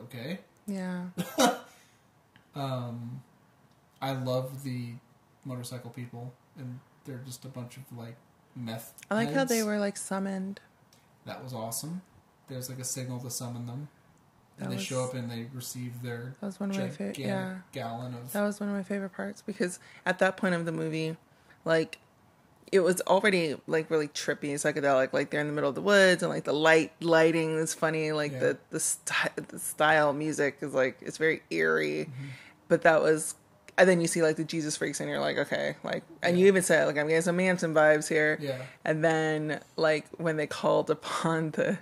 okay. 0.06 0.40
Yeah. 0.68 1.06
Um, 2.56 3.22
I 4.02 4.12
love 4.14 4.64
the 4.64 4.94
motorcycle 5.46 5.92
people, 5.92 6.34
and 6.58 6.80
they're 7.06 7.22
just 7.26 7.46
a 7.46 7.48
bunch 7.50 7.78
of 7.78 7.84
like 7.98 8.16
meth. 8.56 8.94
I 9.10 9.16
like 9.16 9.32
how 9.34 9.44
they 9.44 9.64
were 9.64 9.80
like 9.80 9.98
summoned. 9.98 10.60
That 11.26 11.44
was 11.44 11.54
awesome. 11.54 12.02
There's 12.48 12.70
like 12.70 12.80
a 12.80 12.84
signal 12.84 13.20
to 13.20 13.30
summon 13.30 13.68
them, 13.68 13.90
and 14.60 14.72
they 14.72 14.76
was- 14.78 14.84
show 14.84 15.04
up 15.04 15.14
and 15.14 15.30
they 15.30 15.48
receive 15.54 16.02
their 16.02 16.34
That 16.40 16.46
was 16.48 16.60
one 16.60 16.72
of 16.72 16.78
my 16.78 16.90
favorite. 16.90 17.18
Yeah, 17.20 17.58
gallon 17.72 18.14
of. 18.16 18.32
that 18.34 18.42
was 18.42 18.60
one 18.60 18.70
of 18.70 18.76
my 18.76 18.84
favorite 18.84 19.14
parts 19.14 19.42
because 19.42 19.80
at 20.06 20.20
that 20.20 20.38
point 20.38 20.56
of 20.56 20.66
the 20.66 20.72
movie, 20.72 21.16
like 21.66 22.00
it 22.72 22.82
was 22.82 23.02
already 23.02 23.56
like 23.68 23.90
really 23.90 24.08
trippy 24.08 24.50
and 24.50 24.60
psychedelic. 24.60 25.12
Like 25.14 25.30
they're 25.32 25.42
in 25.42 25.48
the 25.48 25.54
middle 25.54 25.70
of 25.70 25.76
the 25.76 25.82
woods 25.82 26.22
and 26.24 26.32
like 26.32 26.44
the 26.44 26.54
light 26.54 26.92
lighting 27.02 27.58
is 27.58 27.74
funny. 27.74 28.12
Like 28.12 28.32
Yeah. 28.32 28.40
the 28.40 28.58
the, 28.72 28.80
sty- 28.80 29.30
the 29.36 29.58
style 29.60 30.14
music 30.14 30.58
is 30.62 30.74
like 30.74 30.98
it's 31.02 31.18
very 31.18 31.42
eerie. 31.50 32.06
Mm-hmm. 32.06 32.26
But 32.68 32.84
that 32.84 33.02
was. 33.02 33.34
And 33.80 33.88
then 33.88 34.02
you 34.02 34.08
see 34.08 34.22
like 34.22 34.36
the 34.36 34.44
Jesus 34.44 34.76
freaks, 34.76 35.00
and 35.00 35.10
you're 35.10 35.22
like, 35.22 35.38
okay, 35.38 35.78
like, 35.86 36.04
and 36.22 36.38
you 36.38 36.48
even 36.48 36.62
said 36.62 36.86
like 36.86 36.98
I'm 36.98 37.08
getting 37.08 37.22
some 37.22 37.38
Manson 37.38 37.74
vibes 37.74 38.10
here. 38.10 38.38
Yeah. 38.42 38.62
And 38.84 39.04
then 39.04 39.62
like 39.78 40.06
when 40.18 40.36
they 40.36 40.48
called 40.48 40.90
upon 40.90 41.52
the 41.52 41.78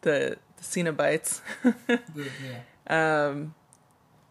the, 0.00 0.36
the 0.56 0.62
Cenobites, 0.62 1.40
yeah. 1.86 2.58
um, 3.28 3.54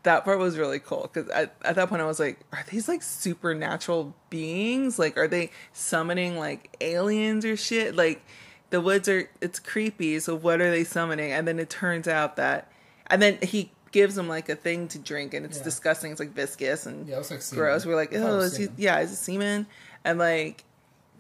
that 0.04 0.26
part 0.26 0.38
was 0.40 0.58
really 0.58 0.80
cool 0.80 1.10
because 1.14 1.30
at, 1.30 1.56
at 1.64 1.76
that 1.76 1.88
point 1.88 2.02
I 2.02 2.06
was 2.06 2.20
like, 2.20 2.40
are 2.52 2.66
these 2.70 2.90
like 2.90 3.02
supernatural 3.02 4.14
beings? 4.30 5.00
Like, 5.00 5.18
are 5.18 5.30
they 5.30 5.52
summoning 5.72 6.38
like 6.38 6.76
aliens 6.82 7.46
or 7.46 7.56
shit? 7.56 7.96
Like, 7.96 8.22
the 8.70 8.82
woods 8.82 9.08
are 9.08 9.30
it's 9.40 9.60
creepy. 9.60 10.20
So 10.20 10.36
what 10.36 10.60
are 10.60 10.72
they 10.72 10.84
summoning? 10.84 11.32
And 11.32 11.48
then 11.48 11.58
it 11.58 11.70
turns 11.70 12.08
out 12.08 12.36
that, 12.36 12.70
and 13.08 13.22
then 13.22 13.38
he 13.42 13.72
gives 13.92 14.16
them 14.16 14.28
like 14.28 14.50
a 14.50 14.56
thing 14.56 14.88
to 14.90 15.00
drink, 15.00 15.34
and 15.34 15.46
it's 15.46 15.58
Yeah. 15.58 15.64
disgusting. 15.64 16.12
It's 16.12 16.20
like 16.20 16.32
viscous 16.34 16.86
and 16.86 17.08
Yeah, 17.08 17.16
it 17.16 17.20
was 17.20 17.32
like 17.32 17.42
semen. 17.42 17.64
gross. 17.64 17.86
We're 17.86 17.96
like, 17.96 18.14
I 18.14 18.20
thought 18.20 18.28
it 18.30 18.34
oh, 18.34 18.40
is 18.40 18.58
he, 18.58 18.68
yeah, 18.78 19.00
is 19.00 19.12
it 19.12 19.16
semen? 19.18 19.68
And 20.04 20.20
like, 20.20 20.64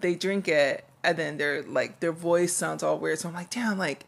they 0.01 0.15
drink 0.15 0.47
it, 0.47 0.85
and 1.03 1.17
then 1.17 1.37
they're 1.37 1.63
like, 1.63 1.99
their 1.99 2.11
voice 2.11 2.53
sounds 2.53 2.83
all 2.83 2.97
weird. 2.99 3.19
So 3.19 3.29
I'm 3.29 3.35
like, 3.35 3.49
damn, 3.49 3.77
like, 3.77 4.05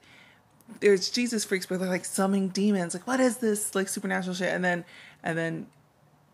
there's 0.82 1.10
Jesus 1.10 1.44
freaks, 1.46 1.66
but 1.66 1.80
they're 1.80 1.90
like 1.90 2.06
summoning 2.06 2.50
demons. 2.50 2.94
Like, 2.94 3.08
what 3.08 3.20
is 3.20 3.38
this 3.38 3.74
like 3.76 3.88
supernatural 3.88 4.36
shit? 4.36 4.50
And 4.50 4.64
then, 4.64 4.86
and 5.24 5.38
then, 5.38 5.68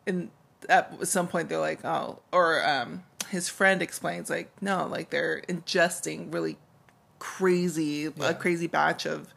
in 0.05 0.29
at 0.67 1.07
some 1.07 1.27
point 1.27 1.47
they're 1.49 1.59
like, 1.59 1.85
oh, 1.85 2.19
or 2.31 2.65
um, 2.67 3.03
his 3.29 3.47
friend 3.49 3.81
explains 3.81 4.29
like, 4.29 4.51
no, 4.61 4.87
like 4.87 5.09
they're 5.11 5.41
ingesting 5.47 6.33
really 6.33 6.57
crazy, 7.19 8.11
Yeah. 8.15 8.29
a 8.29 8.33
crazy 8.33 8.67
batch 8.67 9.05
of, 9.05 9.33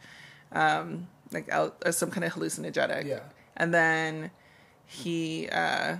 um, 0.52 1.08
like 1.32 1.48
out, 1.50 1.82
uh, 1.84 1.92
some 1.92 2.10
kind 2.10 2.24
of 2.24 2.32
hallucinogenic. 2.32 3.04
Yeah. 3.04 3.20
And 3.56 3.72
then 3.74 4.30
he, 4.86 5.48
uh, 5.50 5.96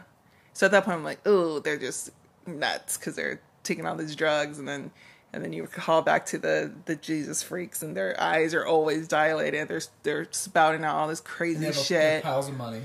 so 0.53 0.67
at 0.67 0.73
that 0.73 0.85
point 0.85 0.97
I'm 0.99 1.05
like, 1.05 1.21
oh, 1.27 1.59
they're 1.61 1.79
just 1.79 2.11
nuts 2.47 2.97
because 2.97 3.15
they're 3.17 3.41
taking 3.63 3.87
all 3.87 3.97
these 3.97 4.17
drugs, 4.17 4.59
and 4.59 4.67
then 4.69 4.91
and 5.33 5.45
then 5.45 5.53
you 5.53 5.65
call 5.67 6.01
back 6.03 6.25
to 6.27 6.39
the 6.39 6.73
the 6.87 6.97
Jesus 6.97 7.43
freaks, 7.43 7.83
and 7.83 7.97
their 7.97 8.19
eyes 8.21 8.55
are 8.55 8.65
always 8.67 9.07
dilated. 9.09 9.69
They're 9.69 9.83
they're 10.03 10.29
spouting 10.31 10.85
out 10.85 10.97
all 10.97 11.09
this 11.09 11.21
crazy 11.21 11.61
they 11.61 11.67
have, 11.67 11.77
a, 11.77 11.79
shit. 11.79 12.23
piles 12.23 12.49
of 12.49 12.57
money. 12.57 12.83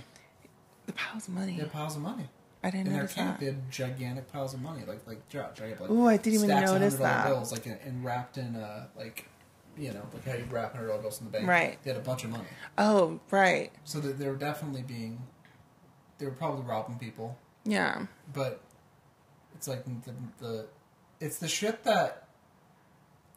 the 0.85 0.93
piles 0.93 1.27
of 1.27 1.33
money. 1.33 1.53
They 1.55 1.61
have 1.63 1.71
piles 1.71 1.95
of 1.95 2.01
money. 2.01 2.27
I 2.65 2.69
didn't 2.71 2.87
In 2.87 2.93
their 2.93 3.01
notice 3.03 3.15
camp, 3.15 3.31
that. 3.31 3.39
they 3.41 3.45
had 3.47 3.71
gigantic 3.71 4.31
piles 4.31 4.53
of 4.53 4.61
money, 4.61 4.83
like 4.87 5.05
like 5.07 5.27
gi- 5.29 5.39
giant, 5.53 5.81
like 5.81 5.89
Ooh, 5.89 6.07
I 6.07 6.17
didn't 6.17 6.35
even 6.35 6.47
stacks 6.49 6.71
of 6.71 6.79
notice 6.79 6.95
$100 6.95 6.99
that. 6.99 7.27
bills, 7.27 7.51
like 7.51 7.65
and 7.65 8.03
wrapped 8.05 8.37
in 8.37 8.55
uh 8.55 8.87
like 8.97 9.27
you 9.77 9.91
know 9.91 10.05
like 10.13 10.25
how 10.25 10.33
you 10.33 10.45
wrap 10.49 10.73
hundred 10.73 10.87
dollar 10.87 11.01
bills 11.01 11.19
in 11.19 11.25
the 11.25 11.31
bank. 11.31 11.47
Right. 11.47 11.77
They 11.83 11.91
had 11.91 11.99
a 11.99 12.03
bunch 12.03 12.23
of 12.23 12.29
money, 12.31 12.43
Oh, 12.77 13.19
right. 13.31 13.71
so 13.83 13.99
they, 13.99 14.11
they 14.11 14.27
were 14.29 14.35
definitely 14.35 14.83
being, 14.83 15.21
they 16.19 16.25
were 16.25 16.31
probably 16.31 16.63
robbing 16.63 16.97
people, 16.99 17.37
Yeah. 17.65 18.05
but 18.33 18.61
it's 19.55 19.67
like 19.67 19.83
the 19.85 20.13
the, 20.39 20.65
it's 21.19 21.37
the 21.37 21.47
shit 21.47 21.83
that. 21.83 22.19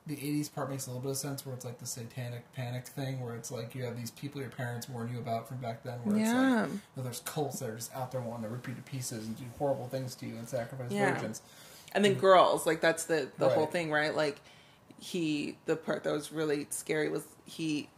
The 0.08 0.14
'80s 0.14 0.54
part 0.54 0.70
makes 0.70 0.86
a 0.86 0.90
little 0.90 1.02
bit 1.02 1.10
of 1.10 1.16
sense, 1.16 1.44
where 1.44 1.52
it's 1.52 1.64
like 1.64 1.78
the 1.80 1.86
satanic 1.86 2.52
panic 2.52 2.86
thing, 2.86 3.20
where 3.20 3.34
it's 3.34 3.50
like 3.50 3.74
you 3.74 3.82
have 3.82 3.96
these 3.96 4.12
people 4.12 4.40
your 4.40 4.50
parents 4.50 4.88
warned 4.88 5.10
you 5.12 5.18
about 5.18 5.48
from 5.48 5.56
back 5.56 5.82
then, 5.82 5.98
where 6.04 6.14
it's 6.16 6.26
like 6.28 6.32
Yeah. 6.36 6.66
you 6.66 6.80
know, 6.96 7.02
there's 7.02 7.22
cults 7.24 7.58
that 7.58 7.70
are 7.70 7.74
just 7.74 7.92
out 7.92 8.12
there 8.12 8.20
wanting 8.20 8.44
to 8.44 8.48
rip 8.50 8.68
you 8.68 8.74
to 8.74 8.82
pieces 8.82 9.26
and 9.26 9.36
do 9.36 9.42
horrible 9.58 9.88
things 9.88 10.14
to 10.14 10.26
you 10.26 10.36
and 10.36 10.48
sacrifice 10.48 10.92
Yeah. 10.92 11.12
virgins. 11.12 11.42
And 11.90 12.04
then 12.04 12.14
girls, 12.14 12.66
like 12.66 12.80
that's 12.80 13.06
the 13.06 13.28
the 13.38 13.48
whole 13.48 13.66
thing, 13.66 13.90
right? 13.90 14.14
Like 14.14 14.40
he 14.98 15.56
the 15.66 15.76
part 15.76 16.04
that 16.04 16.12
was 16.12 16.32
really 16.32 16.66
scary 16.70 17.08
was 17.08 17.24
he 17.44 17.88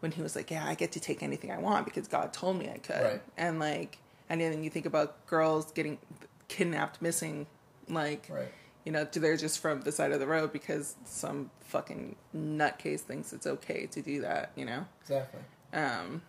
when 0.00 0.12
he 0.12 0.22
was 0.22 0.34
like, 0.36 0.50
Yeah, 0.50 0.64
I 0.66 0.74
get 0.74 0.92
to 0.92 1.00
take 1.00 1.22
anything 1.22 1.50
I 1.50 1.58
want 1.58 1.84
because 1.84 2.08
God 2.08 2.32
told 2.32 2.58
me 2.58 2.68
I 2.70 2.78
could. 2.78 3.02
Right. 3.02 3.22
And 3.36 3.58
like 3.58 3.98
and 4.28 4.40
then 4.40 4.62
you 4.64 4.70
think 4.70 4.86
about 4.86 5.26
girls 5.26 5.70
getting 5.72 5.98
kidnapped, 6.48 7.00
missing, 7.02 7.46
like 7.88 8.28
Right. 8.30 8.52
you 8.84 8.92
know, 8.92 9.04
they're 9.04 9.36
just 9.36 9.58
from 9.60 9.82
the 9.82 9.92
side 9.92 10.12
of 10.12 10.20
the 10.20 10.26
road 10.26 10.52
because 10.52 10.96
some 11.04 11.50
fucking 11.60 12.16
nutcase 12.34 13.00
thinks 13.00 13.32
it's 13.32 13.46
okay 13.46 13.86
to 13.86 14.02
do 14.02 14.20
that, 14.22 14.52
you 14.56 14.64
know? 14.64 14.86
Exactly. 15.02 15.40
Um 15.72 16.22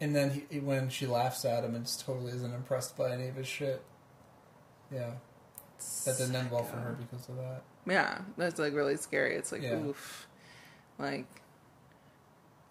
And 0.00 0.14
then 0.14 0.42
he, 0.50 0.60
when 0.60 0.88
she 0.90 1.06
laughs 1.06 1.44
at 1.44 1.64
him 1.64 1.74
and 1.74 1.84
just 1.84 2.04
totally 2.04 2.32
isn't 2.32 2.54
impressed 2.54 2.96
by 2.96 3.12
any 3.12 3.28
of 3.28 3.36
his 3.36 3.46
shit. 3.48 3.82
Yeah. 4.92 5.12
That 6.04 6.18
didn't 6.18 6.36
end 6.36 6.50
well 6.50 6.64
for 6.64 6.76
her 6.76 6.92
because 7.00 7.28
of 7.28 7.36
that. 7.36 7.62
Yeah, 7.86 8.18
that's 8.36 8.58
like 8.58 8.74
really 8.74 8.96
scary. 8.96 9.34
It's 9.36 9.52
like 9.52 9.62
Yeah. 9.62 9.76
oof. 9.80 10.26
Like 10.98 11.26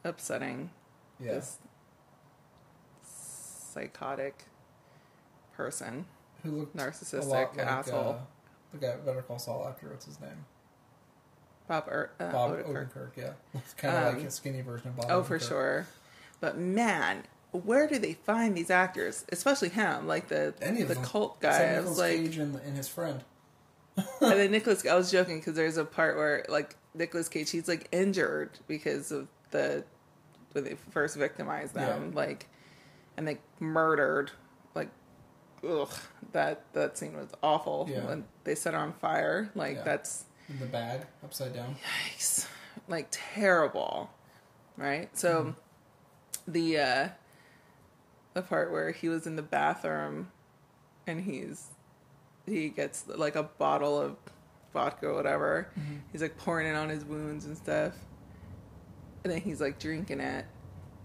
upsetting. 0.04 0.70
Yeah. 1.20 1.34
this 1.34 1.58
psychotic 3.04 4.46
person, 5.54 6.06
Who 6.44 6.52
looked 6.52 6.76
a 6.76 6.78
narcissistic 6.80 7.28
like, 7.28 7.58
asshole. 7.60 8.10
Uh, 8.12 8.18
the 8.72 8.78
guy 8.78 8.88
at 8.94 9.06
Better 9.06 9.22
Call 9.22 9.40
Saul 9.40 9.66
after 9.68 9.90
what's 9.90 10.06
his 10.06 10.20
name? 10.22 10.46
Bob 11.68 11.88
er- 11.88 12.12
uh, 12.20 12.32
Bob 12.32 12.52
Odenkirk. 12.52 12.94
Odenkirk, 12.94 13.10
yeah. 13.18 13.32
It's 13.54 13.74
kind 13.74 13.96
of 13.96 14.08
Um, 14.14 14.18
like 14.20 14.28
a 14.28 14.32
skinny 14.32 14.62
version 14.62 14.90
of 14.90 14.96
Bob 14.96 15.06
Oh, 15.10 15.24
for 15.24 15.40
sure. 15.40 15.86
But 16.40 16.58
man, 16.58 17.24
where 17.52 17.88
do 17.88 18.00
they 18.00 18.14
find 18.14 18.56
these 18.56 18.70
actors? 18.70 19.26
Especially 19.32 19.70
him, 19.70 20.08
like 20.08 20.30
the 20.30 20.54
Any 20.62 20.84
the 20.84 20.96
cult 20.96 21.40
guy. 21.42 21.50
I 21.64 21.68
Nicolas 21.76 21.90
was 21.90 22.00
like, 22.00 22.16
Cage 22.18 22.38
and, 22.38 22.56
and 22.56 22.78
his 22.78 22.88
friend. 22.88 23.24
And 24.22 24.40
then 24.40 24.52
Nicolas. 24.52 24.86
I 24.86 24.96
was 24.96 25.12
joking 25.12 25.40
because 25.40 25.56
there's 25.56 25.78
a 25.78 25.86
part 25.86 26.16
where 26.18 26.46
like 26.50 26.76
Nicolas 26.94 27.30
Cage, 27.30 27.50
he's 27.52 27.68
like 27.68 27.88
injured 27.92 28.52
because 28.68 29.12
of 29.12 29.28
the 29.52 29.84
when 30.54 30.64
they 30.64 30.76
first 30.92 31.16
victimized 31.16 31.74
them, 31.76 32.10
Yeah. 32.12 32.16
like, 32.16 32.48
and 33.18 33.28
they 33.28 33.38
murdered. 33.60 34.32
Like, 34.76 34.90
ugh, 35.68 35.92
that 36.32 36.64
that 36.74 36.98
scene 36.98 37.16
was 37.16 37.30
awful 37.44 37.88
Yeah. 37.90 38.06
when 38.08 38.26
they 38.44 38.56
set 38.56 38.74
her 38.74 38.80
on 38.80 38.94
fire. 38.94 39.50
Like 39.56 39.78
Yeah. 39.78 39.84
that's 39.84 40.26
In 40.50 40.60
the 40.60 40.66
bag, 40.66 41.02
upside 41.24 41.54
down. 41.54 41.76
Yikes. 42.16 42.48
like 42.88 43.08
terrible 43.12 44.10
right 44.78 45.16
so 45.18 45.54
the 46.48 46.80
uh 46.80 47.10
the 48.34 48.42
part 48.42 48.72
where 48.72 48.92
he 48.92 49.10
was 49.10 49.28
in 49.28 49.36
the 49.36 49.42
bathroom 49.44 50.32
and 51.06 51.22
he's 51.22 51.68
he 52.46 52.70
gets 52.70 53.06
like 53.08 53.36
a 53.36 53.44
bottle 53.44 54.00
of 54.00 54.16
vodka 54.74 55.08
or 55.08 55.14
whatever. 55.16 55.70
He's 56.12 56.22
like 56.22 56.38
pouring 56.38 56.68
it 56.68 56.76
on 56.76 56.90
his 56.90 57.06
wounds 57.06 57.46
and 57.46 57.58
stuff. 57.58 57.94
And 59.24 59.34
then 59.34 59.42
he's 59.42 59.62
like 59.62 59.80
drinking 59.80 60.20
it. 60.22 60.46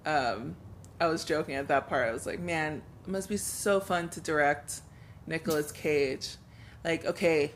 Um 0.07 0.57
i 1.01 1.07
was 1.07 1.25
joking 1.25 1.55
at 1.57 1.69
that 1.69 1.89
part. 1.89 2.09
I 2.09 2.13
was 2.13 2.27
like 2.27 2.41
man 2.41 2.83
it 3.05 3.09
must 3.11 3.29
be 3.29 3.37
so 3.37 3.81
fun 3.81 4.09
to 4.11 4.21
direct 4.21 4.81
Nicolas 5.27 5.73
Cage. 5.73 6.37
Like 6.85 7.05
okay 7.05 7.53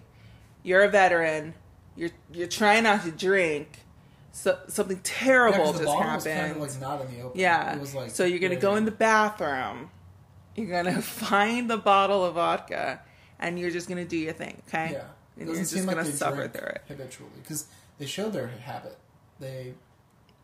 you're 0.62 0.82
a 0.82 0.88
veteran. 0.88 1.54
You're 1.96 2.10
you're 2.32 2.48
trying 2.48 2.84
not 2.84 3.04
to 3.04 3.10
drink. 3.12 3.84
So 4.32 4.58
something 4.68 5.00
Yeah, 5.00 5.02
terrible 5.02 5.72
the 5.72 5.80
just 5.80 5.84
bottle 5.84 6.14
was 6.14 6.24
happened 6.24 6.40
kind 6.40 6.52
of 6.52 6.58
like 6.58 6.80
not 6.80 7.00
in 7.02 7.16
the 7.16 7.22
open. 7.22 7.40
yeah. 7.40 7.74
It 7.74 7.80
was 7.80 7.94
like 7.94 8.10
so 8.10 8.24
you're 8.24 8.38
gonna 8.40 8.54
yeah, 8.54 8.60
go 8.60 8.72
yeah. 8.72 8.78
in 8.78 8.84
the 8.84 8.90
bathroom. 8.90 9.90
You're 10.56 10.66
gonna 10.82 11.02
find 11.02 11.70
the 11.70 11.76
bottle 11.78 12.24
of 12.24 12.34
vodka, 12.34 13.00
and 13.38 13.58
you're 13.58 13.70
just 13.70 13.88
gonna 13.88 14.04
do 14.04 14.16
your 14.16 14.32
thing, 14.32 14.60
okay? 14.68 14.90
Yeah. 14.92 15.04
And 15.36 15.46
Doesn't 15.48 15.54
you're 15.54 15.62
just 15.62 15.86
like 15.86 15.96
gonna 15.96 16.08
they 16.08 16.14
suffer 16.16 16.48
through 16.48 16.66
it. 16.68 16.82
habitually 16.88 17.30
because 17.42 17.66
they 17.98 18.06
show 18.06 18.28
their 18.30 18.48
habit. 18.48 18.96
They, 19.40 19.74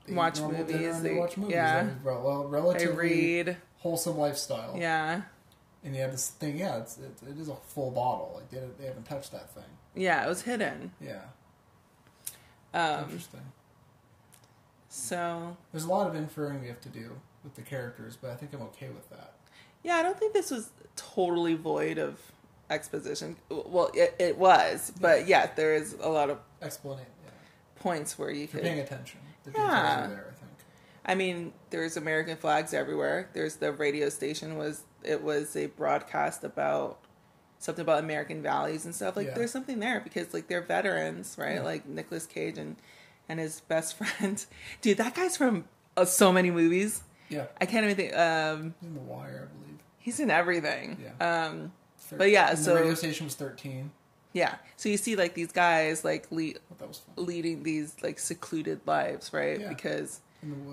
they 0.07 0.15
Watch 0.15 0.41
movies, 0.41 0.59
and 0.97 1.05
they, 1.05 1.09
they- 1.11 1.19
watch 1.19 1.37
movies. 1.37 1.55
yeah. 1.55 1.83
They 1.85 1.91
well, 2.05 2.47
relatively 2.49 2.97
read. 2.97 3.57
wholesome 3.79 4.17
lifestyle. 4.19 4.77
Yeah. 4.79 5.23
And 5.83 5.95
you 5.95 6.01
have 6.03 6.13
this 6.13 6.29
thing. 6.31 6.59
Yeah, 6.59 6.79
it's, 6.79 6.97
it, 6.99 7.13
it 7.29 7.39
is 7.39 7.49
a 7.49 7.57
full 7.57 7.91
bottle. 7.91 8.33
Like 8.37 8.51
they, 8.51 8.61
they 8.81 8.87
haven't 8.87 9.05
touched 9.05 9.33
that 9.33 9.51
thing. 9.55 9.65
Yeah, 9.95 10.25
it 10.25 10.29
was 10.29 10.43
hidden. 10.43 10.93
Yeah. 11.01 11.21
Um, 12.73 13.05
Interesting. 13.05 13.41
so 14.89 15.57
There's 15.73 15.85
a 15.85 15.89
lot 15.89 16.07
of 16.09 16.15
inferring 16.15 16.61
we 16.63 16.69
have 16.69 16.81
to 16.83 16.89
do 16.89 17.11
with 17.43 17.55
the 17.55 17.63
characters, 17.63 18.17
but 18.21 18.31
I 18.31 18.35
think 18.35 18.53
I'm 18.55 18.63
okay 18.63 18.89
with 18.89 19.09
that. 19.11 19.35
yeah, 19.83 19.97
I 19.97 20.03
don't 20.03 20.19
think 20.19 20.33
this 20.33 20.51
was 20.51 20.71
totally 20.97 21.55
void 21.55 21.99
of 21.99 22.19
exposition. 22.71 23.37
Well, 23.51 23.91
it, 23.95 24.15
it 24.19 24.39
was, 24.39 24.93
but 25.01 25.27
yeah, 25.27 25.51
there 25.55 25.75
is 25.75 25.95
a 26.01 26.09
lot 26.09 26.31
of 26.31 26.39
Explanation. 26.63 27.07
Yeah. 27.25 27.31
points 27.77 28.19
where 28.19 28.31
you 28.31 28.41
you're 28.41 28.49
could. 28.49 28.63
paying 28.63 28.81
attention, 28.81 29.21
the 29.45 29.53
Yeah. 29.53 30.07
there. 30.09 30.27
I 30.31 30.35
think. 30.35 30.51
I 31.07 31.15
mean, 31.15 31.53
there's 31.71 31.97
American 31.97 32.37
flags 32.37 32.73
everywhere. 32.73 33.29
There's 33.35 33.57
the 33.57 33.73
radio 33.73 34.09
station 34.09 34.57
was 34.57 34.83
it 35.03 35.23
was 35.23 35.55
a 35.57 35.67
broadcast 35.67 36.45
about 36.45 36.99
something 37.59 37.83
about 37.83 37.99
American 38.03 38.43
values 38.43 38.85
and 38.87 38.95
stuff. 38.95 39.17
Like 39.17 39.27
Yeah. 39.29 39.35
there's 39.35 39.51
something 39.51 39.79
there 39.81 40.01
because 40.01 40.33
like 40.33 40.49
they're 40.49 40.63
veterans, 40.63 41.37
right? 41.39 41.63
Like 41.63 41.87
Nicolas 41.87 42.27
Cage 42.27 42.57
and 42.59 42.77
and 43.29 43.39
his 43.41 43.61
best 43.61 43.97
friend. 43.99 44.45
Dude, 44.81 44.97
that 44.99 45.15
guy's 45.15 45.37
from 45.37 45.65
uh, 45.97 46.05
so 46.07 46.33
many 46.33 46.51
movies. 46.51 47.03
Yeah. 47.29 47.47
I 47.61 47.67
can't 47.67 47.85
even 47.85 47.97
think. 47.97 48.17
Um, 48.17 48.75
He's 48.81 48.89
in 48.89 48.95
The 48.95 49.01
Wire, 49.01 49.49
I 49.51 49.59
believe. 49.63 49.79
he's 49.99 50.21
in 50.21 50.31
everything. 50.31 50.99
Yeah. 51.21 51.45
Um, 51.47 51.73
Thir- 52.15 52.19
But 52.19 52.31
yeah, 52.31 52.51
and 52.51 52.59
so- 52.59 52.75
the 52.75 52.81
radio 52.81 52.95
station 52.95 53.27
was 53.27 53.35
thirteen. 53.35 53.91
yeah. 54.33 54.57
So 54.77 54.89
you 54.89 54.97
see 54.97 55.17
like 55.17 55.35
these 55.35 55.53
guys 55.53 56.05
like 56.05 56.27
le- 56.31 56.43
I 56.43 56.53
thought 56.69 56.79
that 56.79 56.89
was 56.89 56.99
fun. 56.99 57.27
leading 57.27 57.63
these 57.63 57.95
like 58.03 58.19
secluded 58.19 58.81
lives, 58.87 59.33
right? 59.33 59.61
Yeah. 59.61 59.69
Because 59.69 60.21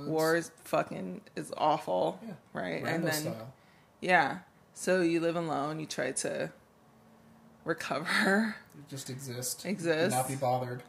war 0.06 0.36
is 0.36 0.52
fucking 0.64 1.22
is 1.36 1.54
awful, 1.58 2.20
Yeah. 2.26 2.34
right? 2.54 2.84
Rambo 2.84 2.88
and 2.90 3.04
then 3.06 3.14
style. 3.14 3.54
yeah, 4.02 4.40
so 4.74 5.02
you 5.02 5.20
live 5.20 5.36
alone. 5.36 5.80
You 5.80 5.86
try 5.86 6.12
to 6.12 6.52
recover. 7.66 8.56
Just 8.90 9.10
exist. 9.10 9.66
Exist. 9.66 10.16
Not 10.16 10.28
be 10.28 10.36
bothered. 10.36 10.84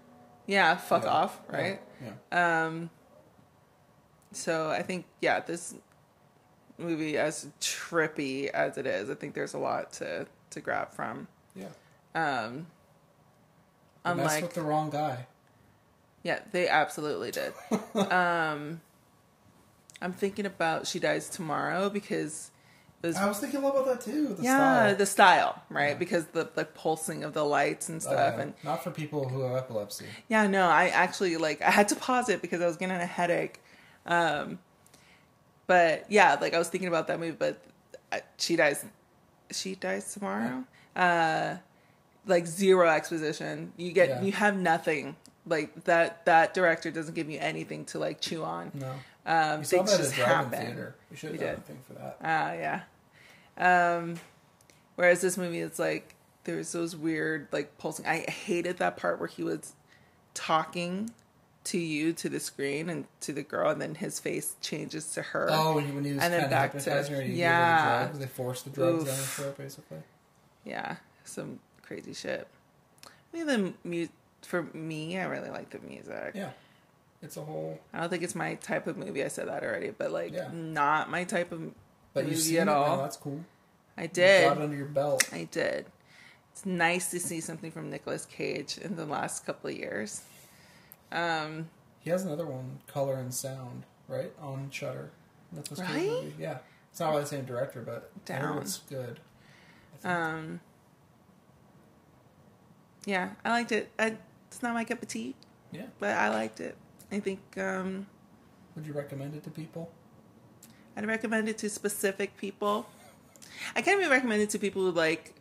Yeah, 0.47 0.76
fuck 0.76 1.04
Yeah. 1.04 1.11
off, 1.11 1.40
right? 1.49 1.80
Yeah. 2.32 2.64
Um. 2.66 2.90
So 4.32 4.71
I 4.71 4.82
think 4.82 5.04
yeah, 5.21 5.40
this 5.40 5.75
movie, 6.78 7.18
as 7.18 7.47
trippy 7.61 8.47
as 8.49 8.78
it 8.78 8.87
is, 8.87 9.11
I 9.11 9.14
think 9.14 9.35
there's 9.35 9.54
a 9.54 9.59
lot 9.59 9.92
to 9.94 10.26
to 10.52 10.61
grab 10.61 10.92
from. 10.92 11.28
Yeah. 11.54 11.68
Um. 12.14 12.66
Unlike 14.04 14.42
with 14.42 14.54
the 14.54 14.62
wrong 14.62 14.90
guy. 14.90 15.26
Yeah, 16.23 16.40
they 16.52 16.68
absolutely 16.68 17.30
did. 17.30 17.52
um, 17.94 18.80
I'm 20.00 20.12
thinking 20.12 20.47
about 20.47 20.87
She 20.87 20.99
Dies 20.99 21.28
Tomorrow 21.28 21.88
because 21.90 22.50
it 23.02 23.06
was 23.09 23.16
I 23.16 23.26
was 23.26 23.38
thinking 23.38 23.61
a 23.61 23.62
lot 23.64 23.75
about 23.76 23.87
that 23.87 24.00
too. 24.00 24.35
The 24.35 24.42
yeah 24.42 24.56
style. 24.87 24.97
the 24.97 25.06
style 25.06 25.62
right 25.68 25.88
Yeah. 25.90 25.94
because 25.94 26.26
the 26.26 26.49
the 26.54 26.64
pulsing 26.64 27.23
of 27.25 27.32
the 27.32 27.44
lights 27.44 27.88
and 27.88 27.99
Oh, 27.99 28.11
stuff 28.11 28.35
yeah. 28.37 28.42
and 28.42 28.54
not 28.64 28.82
for 28.85 28.90
people 28.92 29.28
who 29.28 29.40
have 29.42 29.56
epilepsy. 29.56 30.06
yeah 30.28 30.47
no 30.47 30.68
I 30.68 30.88
actually 30.88 31.37
like 31.37 31.61
I 31.62 31.71
had 31.71 31.88
to 31.88 31.97
pause 31.97 32.28
it 32.28 32.40
because 32.42 32.61
I 32.61 32.66
was 32.66 32.76
getting 32.76 32.97
a 32.97 33.06
headache. 33.06 33.61
Um, 34.06 34.59
but 35.68 36.06
yeah, 36.09 36.37
like 36.40 36.54
I 36.54 36.59
was 36.59 36.68
thinking 36.68 36.88
about 36.88 37.06
that 37.09 37.18
movie, 37.21 37.37
but 37.38 37.62
uh, 38.12 38.18
She 38.37 38.56
Dies, 38.56 38.85
She 39.52 39.75
Dies 39.75 40.12
Tomorrow. 40.14 40.64
Uh, 40.97 41.56
like 42.26 42.47
zero 42.47 42.88
exposition. 42.88 43.73
You 43.76 43.92
get 43.92 44.09
Yeah. 44.09 44.23
you 44.23 44.32
have 44.32 44.56
nothing. 44.56 45.16
Like 45.47 45.85
that 45.85 46.25
that 46.26 46.54
director 46.54 46.90
doesn't 46.90 47.14
give 47.14 47.28
you 47.30 47.38
anything 47.40 47.85
to 47.87 47.99
like 47.99 48.21
chew 48.21 48.44
on. 48.44 48.71
No. 48.75 48.92
Um, 49.26 49.61
We 49.61 49.64
things 49.66 49.97
just 49.97 50.12
happen. 50.12 50.50
theater. 50.50 50.94
We 51.11 51.16
should 51.16 51.32
have 51.32 51.40
done 51.40 51.54
did. 51.56 51.66
thing 51.66 51.78
for 51.87 51.94
that. 51.94 52.16
Ah, 52.23 52.52
yeah. 52.52 52.80
Um, 53.59 54.16
whereas 54.97 55.21
this 55.21 55.37
movie, 55.37 55.61
it's 55.61 55.78
like 55.78 56.14
there's 56.44 56.71
those 56.73 56.94
weird 56.97 57.49
like 57.52 57.76
pulsing. 57.78 58.06
I 58.06 58.18
hated 58.30 58.78
that 58.78 58.97
part 58.97 59.18
where 59.18 59.28
he 59.28 59.42
was 59.42 59.73
talking 60.35 61.11
to 61.64 61.78
you 61.78 62.12
to 62.14 62.28
the 62.28 62.40
screen 62.40 62.88
and 62.90 63.04
to 63.21 63.33
the 63.33 63.42
girl, 63.42 63.71
and 63.71 63.81
then 63.81 63.95
his 63.95 64.19
face 64.19 64.57
changes 64.61 65.12
to 65.14 65.23
her. 65.23 65.47
Oh, 65.50 65.75
when 65.76 65.87
he, 65.87 65.92
when 65.92 66.04
he 66.04 66.12
was 66.14 66.23
And 66.23 66.33
then 66.33 66.50
back 66.50 66.76
to- 66.76 66.90
her, 66.90 67.23
yeah. 67.23 68.09
the. 68.12 68.19
They 68.19 68.26
forced 68.26 68.64
the 68.64 68.71
drugs 68.71 69.02
Oof. 69.02 69.09
down 69.09 69.16
her 69.16 69.23
throat, 69.23 69.59
basically. 69.59 69.99
Yeah, 70.64 70.97
some 71.25 71.61
crazy 71.83 72.14
shit. 72.14 72.47
I 73.07 73.11
think 73.33 73.47
the 73.47 73.73
mu- 73.88 74.07
for 74.42 74.64
me, 74.75 75.19
I 75.19 75.25
really 75.25 75.50
like 75.50 75.71
the 75.71 75.78
music. 75.81 76.33
Yeah, 76.35 76.50
it's 77.23 77.37
a 77.37 77.42
whole. 77.42 77.78
I 77.95 78.00
don't 78.00 78.09
think 78.11 78.23
it's 78.25 78.35
my 78.35 78.54
type 78.57 78.87
of 78.88 78.97
movie. 78.97 79.25
I 79.25 79.28
said 79.28 79.49
that 79.49 79.62
already, 79.62 79.90
but 79.90 80.11
like 80.11 80.33
Yeah. 80.33 80.49
not 80.52 81.11
my 81.11 81.23
type 81.25 81.52
of 81.52 81.73
But 82.12 82.26
movie 82.26 82.59
at 82.59 82.66
it 82.66 82.69
all. 82.69 82.97
now. 82.97 83.02
That's 83.02 83.16
cool. 83.16 83.45
I 83.97 84.02
You 84.02 84.09
did. 84.09 84.49
got 84.49 84.57
it 84.59 84.62
under 84.62 84.76
your 84.76 84.87
belt. 84.87 85.28
I 85.33 85.45
did. 85.50 85.87
It's 86.50 86.67
nice 86.67 87.10
to 87.13 87.21
see 87.21 87.41
something 87.41 87.71
from 87.71 87.89
Nicolas 87.89 88.26
Cage 88.26 88.78
in 88.78 88.97
the 88.97 89.06
last 89.06 89.47
couple 89.47 89.71
of 89.71 89.76
years. 89.76 90.23
Um, 91.12 91.68
He 92.00 92.10
has 92.10 92.25
another 92.25 92.46
one, 92.46 92.80
Color 92.86 93.14
and 93.16 93.32
Sound, 93.32 93.84
right 94.08 94.32
on 94.40 94.70
Shudder. 94.70 95.10
That's 95.52 95.78
a 95.78 95.82
Right? 95.82 96.06
movie. 96.08 96.34
Yeah, 96.38 96.58
it's 96.90 96.98
not 97.00 97.12
by 97.12 97.20
the 97.20 97.26
same 97.26 97.44
director, 97.44 97.80
but 97.82 98.10
Down. 98.25 98.58
it's 98.58 98.78
good. 98.78 99.20
Um, 100.04 100.60
yeah, 103.04 103.30
I 103.44 103.50
liked 103.50 103.72
it. 103.72 103.90
I, 103.98 104.16
it's 104.48 104.62
not 104.62 104.75
my 104.75 104.84
cup 104.84 105.02
of 105.02 105.08
tea, 105.08 105.34
yeah. 105.70 105.86
but 105.98 106.16
I 106.16 106.28
liked 106.28 106.60
it. 106.60 106.76
I 107.10 107.20
think 107.20 107.40
um, 107.58 108.06
Would 108.75 108.86
you 108.86 108.92
recommend 108.92 109.34
it 109.34 109.44
to 109.44 109.50
people? 109.50 109.90
I'd 110.96 111.06
recommend 111.06 111.48
it 111.48 111.58
to 111.58 111.70
specific 111.70 112.36
people. 112.36 112.86
I 113.76 113.82
can't 113.82 113.98
even 114.00 114.10
recommend 114.10 114.42
it 114.42 114.50
to 114.50 114.58
people 114.58 114.82
who 114.82 114.90
like 114.92 115.34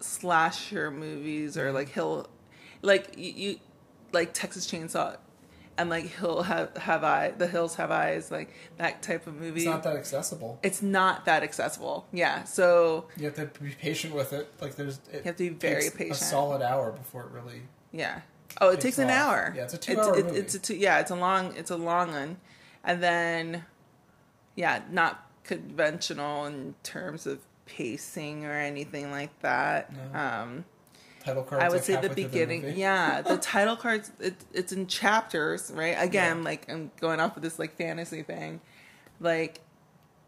slasher 0.00 0.90
movies 0.90 1.56
or 1.56 1.72
like 1.72 1.88
hill, 1.88 2.28
like 2.82 3.16
you, 3.16 3.32
you 3.32 3.58
like 4.12 4.32
Texas 4.32 4.66
Chainsaw, 4.70 5.16
and 5.78 5.90
like 5.90 6.06
Hill 6.06 6.42
have 6.42 6.76
have 6.76 7.04
eye, 7.04 7.32
the 7.36 7.46
Hills 7.46 7.74
have 7.76 7.90
eyes, 7.90 8.30
like 8.30 8.54
that 8.78 9.02
type 9.02 9.26
of 9.26 9.34
movie. 9.34 9.60
It's 9.60 9.66
not 9.66 9.82
that 9.82 9.96
accessible. 9.96 10.58
it's 10.62 10.82
not 10.82 11.24
that 11.26 11.42
accessible. 11.42 12.06
Yeah, 12.12 12.44
so 12.44 13.06
You 13.16 13.24
have 13.26 13.34
to 13.34 13.46
be 13.62 13.70
patient 13.70 14.14
with 14.14 14.32
it. 14.32 14.52
Like 14.60 14.74
there's, 14.76 14.98
it 15.12 15.16
You 15.16 15.22
have 15.24 15.36
to 15.36 15.44
be 15.44 15.48
very 15.50 15.82
takes 15.82 15.94
patient. 15.96 16.20
A 16.20 16.24
solid 16.24 16.62
hour 16.62 16.92
before 16.92 17.22
it 17.24 17.30
really. 17.32 17.62
yeah. 17.92 18.20
Oh, 18.58 18.68
it 18.70 18.80
Takes 18.80 18.96
takes 18.96 18.98
an 19.00 19.10
off. 19.10 19.16
hour. 19.28 19.52
Yeah, 19.54 19.64
it's 19.64 19.74
a 19.74 19.78
two-hour 19.78 20.18
it- 20.18 20.24
movie. 20.26 20.38
It's 20.38 20.54
a 20.54 20.58
two. 20.58 20.76
Yeah, 20.76 21.00
it's 21.00 21.10
a 21.10 21.14
long. 21.16 21.54
It's 21.56 21.70
a 21.70 21.76
long 21.76 22.12
one, 22.12 22.38
and 22.84 23.02
then, 23.02 23.66
yeah, 24.54 24.80
not 24.90 25.28
conventional 25.44 26.46
in 26.46 26.74
terms 26.82 27.26
of 27.26 27.40
pacing 27.66 28.46
or 28.46 28.52
anything 28.52 29.10
like 29.10 29.38
that. 29.42 29.92
No. 29.92 30.18
Um, 30.18 30.64
Title 31.26 31.42
cards. 31.42 31.64
I 31.64 31.68
would 31.68 31.74
like 31.78 31.84
say 31.84 31.96
the 32.00 32.08
beginning. 32.14 32.62
movie. 32.62 32.78
yeah, 32.78 33.20
the 33.20 33.36
title 33.54 33.74
cards. 33.76 34.12
It, 34.20 34.36
it's 34.54 34.70
in 34.72 34.86
chapters, 34.86 35.72
right? 35.74 35.96
Again, 35.98 36.44
like 36.44 36.70
I'm 36.70 36.92
going 37.00 37.18
off 37.18 37.36
of 37.36 37.42
this 37.42 37.58
like 37.58 37.76
fantasy 37.76 38.22
thing, 38.22 38.60
like 39.18 39.60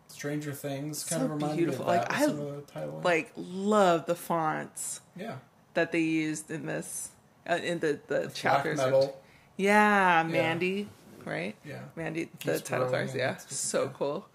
Stranger 0.09 0.53
Things 0.53 1.05
kind 1.05 1.21
So 1.21 1.25
of 1.27 1.31
reminded 1.31 1.57
beautiful. 1.57 1.87
me 1.87 1.95
of 1.97 2.01
that. 2.03 2.11
Like. 2.11 2.21
I- 2.21 2.27
the 2.27 2.63
title. 2.67 3.01
like 3.05 3.33
love 3.37 4.07
the 4.07 4.17
fonts 4.17 5.01
yeah, 5.17 5.37
that 5.75 5.93
they 5.93 6.01
used 6.01 6.51
in 6.51 6.67
this 6.67 7.11
uh, 7.49 7.55
in 7.63 7.79
the 7.79 8.01
the, 8.09 8.21
black 8.23 8.35
chapters. 8.35 8.79
metal. 8.79 9.23
Yeah, 9.57 10.25
Mandy, 10.29 10.89
right? 11.25 11.55
Yeah, 11.65 11.81
Mandy, 11.95 12.29
the 12.45 12.59
title 12.61 12.89
cards. 12.91 13.15
Yeah, 13.15 13.37
so 13.37 13.85
yeah. 13.85 13.91
cool. 13.95 14.29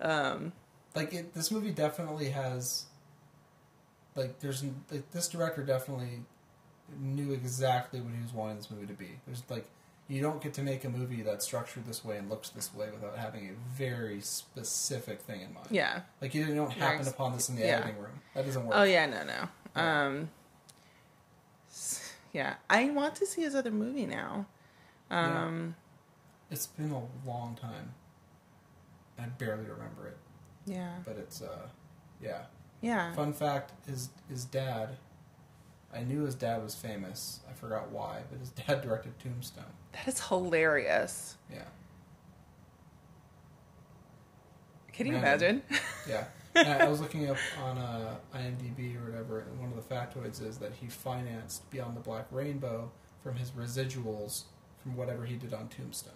Um, 0.00 0.52
like 0.94 1.12
it, 1.12 1.34
this 1.34 1.50
movie 1.50 1.72
definitely 1.72 2.30
has. 2.30 2.85
Like 4.16 4.40
there's 4.40 4.64
like 4.90 5.10
this 5.12 5.28
director 5.28 5.62
definitely 5.62 6.22
knew 7.00 7.32
exactly 7.32 8.00
what 8.00 8.14
he 8.14 8.22
was 8.22 8.32
wanting 8.32 8.56
this 8.56 8.70
movie 8.70 8.86
to 8.86 8.94
be. 8.94 9.10
There's 9.26 9.42
like 9.48 9.66
you 10.08 10.22
don't 10.22 10.40
get 10.40 10.54
to 10.54 10.62
make 10.62 10.84
a 10.84 10.88
movie 10.88 11.22
that's 11.22 11.44
structured 11.44 11.84
this 11.86 12.04
way 12.04 12.16
and 12.16 12.30
looks 12.30 12.48
this 12.50 12.72
way 12.72 12.88
without 12.92 13.18
having 13.18 13.48
a 13.48 13.76
very 13.76 14.20
specific 14.20 15.20
thing 15.20 15.40
in 15.42 15.52
mind. 15.52 15.66
yeah. 15.70 16.00
Like 16.22 16.34
you 16.34 16.46
don't 16.54 16.70
happen 16.72 16.98
Very 17.04 17.10
upon 17.10 17.32
this 17.32 17.48
in 17.48 17.56
the 17.56 17.62
yeah. 17.62 17.78
editing 17.78 17.98
room. 17.98 18.20
That 18.34 18.46
doesn't 18.46 18.64
work. 18.64 18.76
Oh 18.76 18.84
yeah, 18.84 19.06
no, 19.06 19.24
no. 19.24 19.48
Yeah. 19.74 20.06
Um, 20.06 20.30
yeah, 22.32 22.54
I 22.70 22.90
want 22.90 23.16
to 23.16 23.26
see 23.26 23.42
his 23.42 23.54
other 23.54 23.70
movie 23.70 24.06
now. 24.06 24.46
Um, 25.10 25.74
It's 26.50 26.66
been 26.66 26.92
a 26.92 27.02
long 27.28 27.56
time. 27.60 27.94
I 29.18 29.24
barely 29.26 29.64
remember 29.64 30.06
it, 30.08 30.16
yeah, 30.66 30.96
but 31.04 31.16
it's 31.16 31.40
uh, 31.40 31.66
yeah. 32.22 32.42
Yeah. 32.80 33.12
Fun 33.14 33.32
fact: 33.32 33.72
his 33.88 34.08
his 34.28 34.44
dad. 34.44 34.96
I 35.94 36.02
knew 36.02 36.24
his 36.24 36.34
dad 36.34 36.62
was 36.62 36.74
famous. 36.74 37.40
I 37.48 37.54
forgot 37.54 37.90
why, 37.90 38.20
but 38.30 38.38
his 38.40 38.50
dad 38.66 38.82
directed 38.82 39.18
Tombstone. 39.18 39.64
That 39.92 40.06
is 40.08 40.20
hilarious. 40.28 41.36
Yeah, 41.50 41.62
Can 44.92 45.06
you 45.06 45.16
imagine? 45.16 45.62
yeah. 46.08 46.24
I 46.56 46.86
was 46.88 47.00
looking 47.02 47.28
up 47.28 47.36
on 47.62 47.76
uh, 47.76 48.14
IMDb 48.34 48.96
or 48.96 49.10
whatever, 49.10 49.40
and 49.40 49.60
one 49.60 49.70
of 49.70 49.76
the 49.76 49.94
factoids 49.94 50.42
is 50.42 50.56
that 50.58 50.72
he 50.80 50.86
financed 50.86 51.68
Beyond 51.70 51.94
the 51.96 52.00
Black 52.00 52.26
Rainbow 52.30 52.90
from 53.22 53.36
his 53.36 53.50
residuals 53.50 54.44
from 54.82 54.96
whatever 54.96 55.26
he 55.26 55.36
did 55.36 55.52
on 55.52 55.68
Tombstone. 55.68 56.14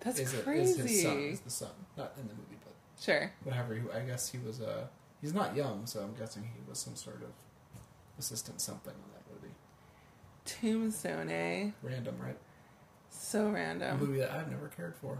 That's 0.00 0.18
is 0.20 0.32
crazy. 0.42 0.70
is 0.70 0.76
his 0.90 1.02
son? 1.02 1.18
Is 1.18 1.40
the 1.40 1.50
son 1.50 1.70
not 1.98 2.12
in 2.18 2.26
the 2.28 2.34
movie, 2.34 2.56
but 2.64 2.72
Sure. 3.02 3.30
whatever. 3.42 3.74
He, 3.74 3.82
I 3.94 4.00
guess 4.00 4.30
he 4.30 4.38
was 4.38 4.60
Uh, 4.62 4.86
he's 5.24 5.32
not 5.34 5.56
young, 5.56 5.86
so 5.86 6.00
I'm 6.00 6.12
guessing 6.14 6.42
he 6.42 6.60
was 6.68 6.78
some 6.78 6.94
sort 6.96 7.22
of 7.22 7.30
assistant 8.18 8.60
something 8.60 8.92
on 8.92 9.10
that 9.14 9.22
movie. 9.34 9.54
Tombstone, 10.44 11.30
eh? 11.30 11.70
Random, 11.82 12.14
right? 12.20 12.36
So 13.08 13.46
A 13.46 13.50
random. 13.52 13.98
movie 13.98 14.18
that 14.18 14.30
I've 14.32 14.50
never 14.50 14.68
cared 14.68 14.94
for. 14.96 15.18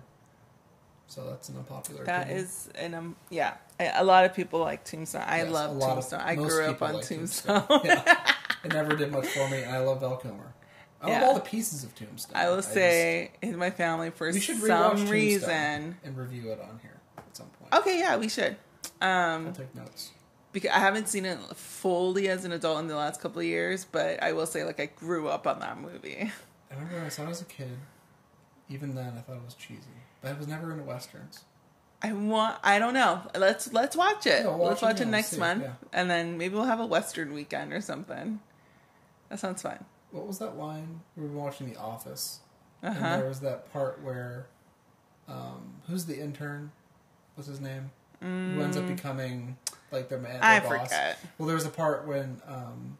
So 1.07 1.25
that's 1.29 1.49
an 1.49 1.57
unpopular. 1.57 2.05
That 2.05 2.25
opinion. 2.25 2.45
is 2.45 2.69
an 2.77 2.95
um 2.95 3.17
yeah. 3.31 3.55
I, 3.81 3.87
a 3.97 4.05
lot 4.05 4.25
of 4.25 4.35
people 4.35 4.61
like 4.61 4.85
Tombstone. 4.85 5.23
I 5.27 5.39
Yes, 5.39 5.49
a 5.49 5.51
love 5.51 5.77
lot 5.77 5.89
of- 5.91 5.95
Tombstone. 5.97 6.21
I 6.21 6.35
grew 6.35 6.65
up 6.67 6.83
on 6.83 6.95
like 6.95 7.05
Tombstone. 7.07 7.65
yeah. 7.85 8.33
It 8.65 8.73
never 8.73 8.97
did 8.97 9.13
much 9.13 9.27
for 9.27 9.47
me, 9.51 9.63
and 9.63 9.75
I 9.77 9.79
love 9.81 10.01
Val 10.01 10.17
Kilmer. 10.17 10.55
I 11.03 11.11
love 11.13 11.23
all 11.23 11.35
the 11.35 11.41
pieces 11.41 11.85
of 11.85 11.95
Tombstone. 11.95 12.35
I 12.37 12.49
will 12.49 12.57
just- 12.57 12.73
say 12.73 13.33
in 13.43 13.57
my 13.59 13.71
family 13.71 14.11
for 14.11 14.31
we 14.33 14.41
should 14.41 14.57
rewatch 14.57 14.67
some 14.69 14.97
Tombstone 14.97 15.11
reason. 15.11 15.97
and 16.03 16.17
review 16.17 16.51
it 16.51 16.61
on 16.61 16.79
here 16.81 16.99
at 17.19 17.37
some 17.37 17.47
point. 17.49 17.75
Okay, 17.75 17.99
yeah, 17.99 18.17
we 18.17 18.29
should. 18.29 18.57
Um, 19.05 19.47
I'll 19.49 19.53
take 19.53 19.75
notes. 19.75 20.13
because 20.53 20.71
I 20.71 20.79
haven't 20.79 21.09
seen 21.09 21.25
it 21.25 21.39
fully 21.57 22.29
as 22.29 22.45
an 22.45 22.53
adult 22.53 22.79
in 22.81 22.87
the 22.89 22.97
last 22.97 23.21
couple 23.21 23.41
of 23.41 23.47
years, 23.47 23.85
but 23.91 24.23
I 24.23 24.33
will 24.33 24.47
say 24.47 24.65
like 24.65 24.81
I 24.81 24.87
grew 24.87 25.29
up 25.29 25.47
on 25.47 25.61
that 25.61 25.79
movie. 25.79 26.31
I 26.71 26.75
remember 26.75 26.97
when 26.97 27.05
I 27.05 27.09
saw 27.09 27.25
it 27.25 27.31
as 27.31 27.43
a 27.43 27.45
kid. 27.47 27.77
Even 28.69 28.95
then, 28.95 29.13
I 29.17 29.21
thought 29.21 29.37
it 29.37 29.45
was 29.45 29.55
cheesy, 29.55 29.83
but 30.23 30.31
I 30.31 30.35
was 30.35 30.49
never 30.49 30.73
into 30.73 30.85
westerns. 30.85 31.45
I 32.03 32.13
want. 32.13 32.57
I 32.65 32.79
don't 32.79 32.95
know. 32.95 33.23
Let's 33.37 33.73
let's 33.73 33.95
watch 33.97 34.27
it. 34.27 34.45
Yeah, 34.45 34.57
we'll 34.57 34.69
let's 34.69 34.83
watch 34.83 34.93
watch 34.95 35.01
it 35.01 35.09
it 35.09 35.11
next 35.11 35.29
see, 35.33 35.39
month, 35.39 35.63
yeah. 35.63 35.73
and 35.93 36.09
then 36.11 36.39
maybe 36.39 36.55
we'll 36.55 36.65
have 36.65 36.81
a 36.81 36.87
Western 36.87 37.35
weekend 37.35 37.73
or 37.73 37.81
something. 37.81 38.41
That 39.29 39.39
sounds 39.39 39.63
fun. 39.63 39.85
What 40.13 40.27
was 40.27 40.39
that 40.39 40.57
line? 40.57 41.01
We 41.17 41.25
were 41.27 41.33
watching 41.37 41.71
The 41.73 41.79
Office, 41.79 42.41
Uh 42.83 42.87
and 42.89 43.21
there 43.23 43.29
was 43.29 43.41
that 43.41 43.73
part 43.73 44.03
where, 44.03 44.47
um, 45.29 45.75
who's 45.89 46.05
the 46.07 46.19
intern? 46.21 46.73
What's 47.35 47.49
his 47.49 47.61
name? 47.61 47.91
Who 48.25 48.63
ends 48.63 48.77
up 48.77 48.87
becoming 48.87 49.57
like 49.91 50.09
their 50.09 50.19
man? 50.19 50.41
Mm. 50.41 50.45
I 50.45 50.61
boss. 50.61 50.69
forget. 50.69 51.19
Well, 51.39 51.47
there 51.47 51.57
was 51.57 51.67
a 51.67 51.71
part 51.71 52.07
when 52.07 52.41
um, 52.47 52.99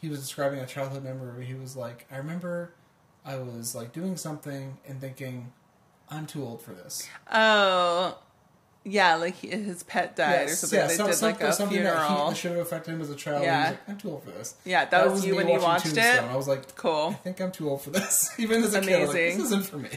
he 0.00 0.08
was 0.08 0.20
describing 0.20 0.58
a 0.60 0.66
childhood 0.66 1.04
memory 1.04 1.32
where 1.32 1.42
he 1.42 1.54
was 1.54 1.76
like, 1.76 2.06
"I 2.10 2.16
remember 2.16 2.72
I 3.24 3.36
was 3.36 3.74
like 3.74 3.92
doing 3.92 4.16
something 4.16 4.78
and 4.86 5.00
thinking, 5.00 5.52
I'm 6.10 6.26
too 6.26 6.42
old 6.42 6.62
for 6.62 6.72
this." 6.72 7.08
Oh, 7.32 8.18
yeah, 8.86 9.14
like 9.16 9.36
he, 9.36 9.48
his 9.48 9.82
pet 9.82 10.14
died 10.14 10.46
or 10.46 10.48
something. 10.48 10.78
yeah, 10.78 10.86
they 10.86 10.94
some- 10.94 11.10
did 11.10 11.22
like 11.22 11.40
a 11.40 11.52
something 11.52 11.82
that, 11.82 12.28
he, 12.30 12.34
should 12.34 12.52
have 12.52 12.60
affected 12.60 12.92
him 12.92 13.00
as 13.00 13.08
a 13.08 13.16
child. 13.16 13.42
Yeah, 13.42 13.60
was 13.60 13.70
like, 13.70 13.88
I'm 13.88 13.96
too 13.96 14.10
old 14.10 14.24
for 14.24 14.30
this. 14.30 14.54
Yeah, 14.64 14.84
that 14.84 15.10
was 15.10 15.26
you 15.26 15.36
when 15.36 15.48
you 15.48 15.60
watched 15.60 15.86
it? 15.86 15.94
Tombstone. 15.94 16.28
I 16.28 16.36
was 16.36 16.48
like, 16.48 16.74
cool. 16.76 17.08
I 17.10 17.14
think 17.14 17.40
I'm 17.40 17.50
too 17.50 17.70
old 17.70 17.80
for 17.80 17.90
this. 17.90 18.30
Even 18.38 18.62
as 18.62 18.74
a 18.74 18.82
kid, 18.82 19.08
like, 19.08 19.14
this 19.14 19.38
isn't 19.38 19.64
for 19.64 19.78
me. 19.78 19.88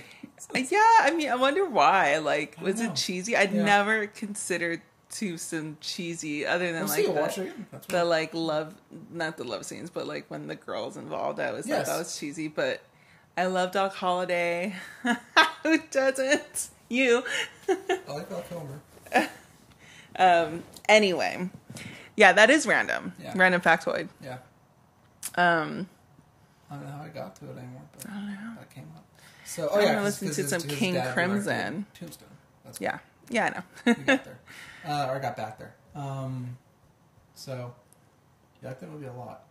Yeah, 0.53 0.79
I 1.01 1.11
mean, 1.15 1.29
I 1.29 1.35
wonder 1.35 1.65
why. 1.65 2.17
Like, 2.17 2.57
was 2.61 2.79
know. 2.79 2.89
it 2.91 2.95
cheesy? 2.95 3.35
I'd 3.35 3.51
Yeah. 3.53 3.63
never 3.63 4.07
considered 4.07 4.81
Tombstone 5.09 5.77
cheesy, 5.81 6.45
other 6.45 6.71
than 6.71 6.83
We'll 6.83 6.89
like 6.89 7.05
the, 7.05 7.11
watch 7.11 7.37
it 7.37 7.41
again. 7.43 7.65
That's 7.71 7.87
the 7.87 8.03
like 8.05 8.33
love, 8.33 8.75
not 9.11 9.37
the 9.37 9.45
love 9.45 9.65
scenes, 9.65 9.89
but 9.89 10.05
like 10.05 10.25
when 10.29 10.47
the 10.47 10.55
girls 10.55 10.97
involved. 10.97 11.39
I 11.39 11.51
was 11.53 11.67
like, 11.67 11.85
that 11.85 11.97
was 11.97 12.19
cheesy. 12.19 12.47
But 12.49 12.81
I 13.37 13.45
love 13.45 13.71
Doc 13.71 13.95
Holliday. 13.95 14.75
Who 15.63 15.77
doesn't? 15.91 16.69
You. 16.89 17.23
I 17.69 17.77
like 18.07 18.29
Val 18.29 18.41
Kilmer. 18.49 19.29
Um. 20.19 20.63
Anyway, 20.89 21.49
yeah, 22.15 22.33
that 22.33 22.49
is 22.49 22.65
random. 22.67 23.13
Yeah. 23.21 23.33
Random 23.35 23.61
factoid. 23.61 24.09
Yeah. 24.23 24.37
Um. 25.35 25.87
I 26.69 26.75
don't 26.75 26.85
know 26.85 26.91
how 26.91 27.03
I 27.03 27.09
got 27.09 27.35
to 27.37 27.45
it 27.45 27.57
anymore, 27.57 27.81
but 27.97 28.09
I 28.09 28.13
don't 28.13 28.25
know. 28.27 28.53
that 28.59 28.69
came 28.73 28.87
up. 28.95 29.05
So, 29.47 29.67
I 29.67 29.71
oh 29.71 29.79
yeah, 29.79 29.85
wanna 29.87 29.95
'cause- 30.01 30.21
listen 30.21 30.43
to 30.43 30.49
some 30.59 30.69
King 30.69 31.01
Crimson. 31.13 31.85
Tombstone. 31.97 32.27
That's 32.65 32.81
Yeah. 32.81 32.99
Yeah, 33.29 33.63
I 33.85 33.89
know. 33.89 33.93
got 34.05 34.23
there. 34.25 34.39
Uh, 34.85 35.07
or 35.09 35.15
I 35.15 35.19
got 35.19 35.35
back 35.37 35.57
there. 35.57 35.73
Um, 35.95 36.57
so, 37.35 37.73
yeah, 38.61 38.67
I 38.69 38.71
like 38.71 38.79
that 38.81 38.89
movie 38.91 39.05
a 39.07 39.13
lot. 39.13 39.43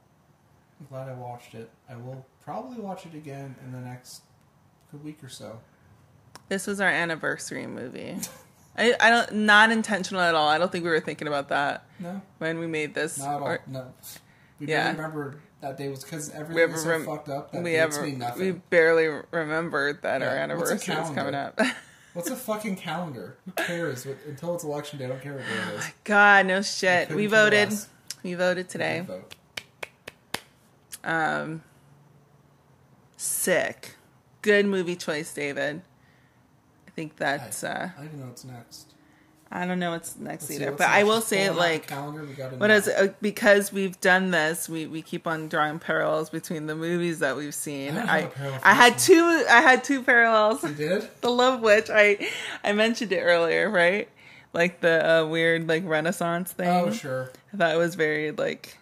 I'm 0.80 0.86
glad 0.86 1.08
I 1.08 1.14
watched 1.14 1.54
it. 1.54 1.70
I 1.88 1.96
will 1.96 2.24
probably 2.42 2.78
watch 2.78 3.06
it 3.06 3.14
again 3.14 3.54
in 3.64 3.72
the 3.72 3.78
next 3.80 4.22
good 4.92 5.02
week 5.04 5.22
or 5.24 5.28
so. 5.28 5.60
This 6.48 6.66
was 6.66 6.80
our 6.80 6.88
anniversary 6.88 7.66
movie. 7.66 8.16
I, 8.78 8.94
I 9.00 9.08
don't 9.10 9.32
not 9.32 9.72
intentional 9.72 10.20
at 10.20 10.34
all. 10.34 10.48
I 10.48 10.58
don't 10.58 10.70
think 10.70 10.84
we 10.84 10.90
were 10.90 11.00
thinking 11.00 11.26
about 11.28 11.48
that 11.48 11.84
No, 11.98 12.20
when 12.38 12.58
we 12.58 12.66
made 12.66 12.94
this. 12.94 13.18
not 13.18 13.36
at 13.36 13.40
all. 13.42 13.48
Or- 13.48 13.60
no. 13.66 13.92
We 14.60 14.66
Yeah. 14.68 14.90
remember 14.92 15.38
that 15.60 15.76
day 15.76 15.88
was 15.88 16.04
because 16.04 16.30
we 16.30 16.34
everything 16.38 16.62
ever 16.62 16.72
was 16.72 16.82
so 16.82 16.88
rem- 16.90 17.04
fucked 17.06 17.28
up 17.28 17.52
that 17.52 17.62
we 17.62 17.76
ever 17.76 18.02
we 18.38 18.52
barely 18.52 19.22
remembered 19.30 20.02
that 20.02 20.20
Yeah, 20.20 20.28
our 20.28 20.36
anniversary 20.36 20.94
is 20.94 21.10
coming 21.10 21.34
up. 21.34 21.58
What's 22.12 22.30
a 22.30 22.36
fucking 22.36 22.76
calendar? 22.76 23.36
Who 23.44 23.52
cares? 23.52 24.06
Until 24.26 24.54
it's 24.54 24.64
election 24.64 24.98
day, 24.98 25.04
I 25.04 25.08
don't 25.08 25.20
care 25.20 25.34
what 25.34 25.42
day 25.42 25.74
it 25.74 25.78
is. 25.78 25.90
God, 26.04 26.46
no 26.46 26.62
shit. 26.62 27.10
We 27.10 27.26
voted. 27.26 27.74
We 28.22 28.32
voted 28.34 28.70
today. 28.70 29.00
Vote. 29.06 29.34
Um, 31.04 31.62
sick. 33.18 33.96
Good 34.40 34.64
movie 34.64 34.96
choice, 34.96 35.32
David. 35.34 35.82
I 36.86 36.90
think 36.92 37.16
that's. 37.16 37.62
uh 37.62 37.90
I 37.98 38.00
don't 38.02 38.14
know 38.14 38.26
what's 38.26 38.44
next. 38.44 38.85
I 39.56 39.64
don't 39.66 39.78
know 39.78 39.92
what's 39.92 40.16
next 40.16 40.42
Let's 40.42 40.46
see, 40.48 40.54
either, 40.56 40.66
what's 40.72 40.78
but 40.78 40.90
I 40.90 41.04
will 41.04 41.22
say 41.22 41.44
it 41.46 41.54
like. 41.54 41.86
calendar. 41.86 42.24
What 42.58 42.70
is? 42.70 42.88
Uh, 42.88 43.14
Because 43.22 43.72
we've 43.72 43.98
done 44.02 44.30
this, 44.30 44.68
we, 44.68 44.86
we 44.86 45.00
keep 45.00 45.26
on 45.26 45.48
drawing 45.48 45.78
parallels 45.78 46.28
between 46.28 46.66
the 46.66 46.74
movies 46.76 47.20
that 47.20 47.36
we've 47.36 47.54
seen. 47.54 47.96
I 47.96 48.02
I 48.02 48.20
have 48.20 48.24
a 48.24 48.34
parallel 48.34 48.58
for 48.60 48.66
I 48.66 48.72
had 48.74 48.98
two 48.98 49.44
I 49.48 49.60
had 49.62 49.82
two 49.84 50.02
parallels. 50.02 50.62
You 50.62 50.74
did? 50.74 51.08
The 51.22 51.30
Love 51.30 51.62
Witch. 51.62 51.88
I 51.90 52.28
I 52.62 52.72
mentioned 52.72 53.12
it 53.12 53.20
earlier, 53.20 53.70
right? 53.70 54.10
Like 54.52 54.80
the 54.80 55.22
uh, 55.22 55.26
weird 55.26 55.66
like 55.66 55.84
Renaissance 55.86 56.52
thing. 56.52 56.68
Oh, 56.68 56.90
sure. 56.90 57.30
I 57.54 57.56
thought 57.56 57.74
it 57.74 57.78
was 57.78 57.94
very 57.94 58.32
like 58.32 58.76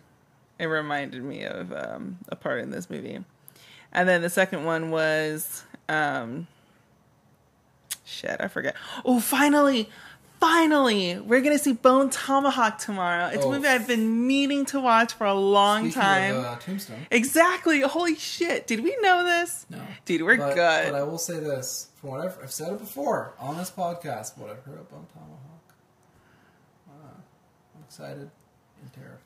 it 0.58 0.66
reminded 0.66 1.22
me 1.22 1.44
of 1.44 1.72
um, 1.72 2.18
a 2.28 2.36
part 2.36 2.60
in 2.62 2.70
this 2.70 2.90
movie. 2.90 3.20
And 3.92 4.08
then 4.08 4.22
the 4.22 4.30
second 4.30 4.64
one 4.64 4.90
was 4.90 5.62
um 5.88 6.48
shit, 8.04 8.36
I 8.40 8.48
forget. 8.48 8.74
Oh, 9.04 9.20
finally. 9.20 9.88
Finally, 10.40 11.18
we're 11.20 11.40
gonna 11.40 11.58
see 11.58 11.72
Bone 11.72 12.10
Tomahawk 12.10 12.78
tomorrow. 12.78 13.28
It's 13.28 13.44
Oh. 13.44 13.48
a 13.50 13.52
movie 13.52 13.66
I've 13.68 13.86
been 13.86 14.26
meaning 14.26 14.66
to 14.66 14.80
watch 14.80 15.14
for 15.14 15.26
a 15.26 15.32
long 15.34 15.84
Speaking 15.84 16.02
time. 16.02 16.36
Of, 16.36 16.44
uh, 16.44 16.56
Tombstone. 16.56 17.06
exactly. 17.10 17.80
Holy 17.80 18.14
shit! 18.14 18.66
Did 18.66 18.80
we 18.80 18.94
know 19.00 19.24
this? 19.24 19.64
No. 19.70 19.80
Dude, 20.04 20.22
we're 20.22 20.36
but, 20.36 20.54
good. 20.54 20.92
But 20.92 20.94
I 20.98 21.02
will 21.02 21.18
say 21.18 21.38
this: 21.40 21.88
from 22.00 22.10
what 22.10 22.20
I've, 22.20 22.36
I've 22.42 22.52
said 22.52 22.72
it 22.72 22.78
before 22.78 23.32
on 23.38 23.56
this 23.56 23.70
podcast, 23.70 24.36
what 24.36 24.50
I've 24.50 24.62
heard 24.64 24.78
of 24.80 24.90
Bone 24.90 25.06
Tomahawk, 25.14 25.74
uh, 26.90 26.92
I'm 27.76 27.82
excited 27.88 28.30
and 28.82 28.92
terrified. 28.92 29.20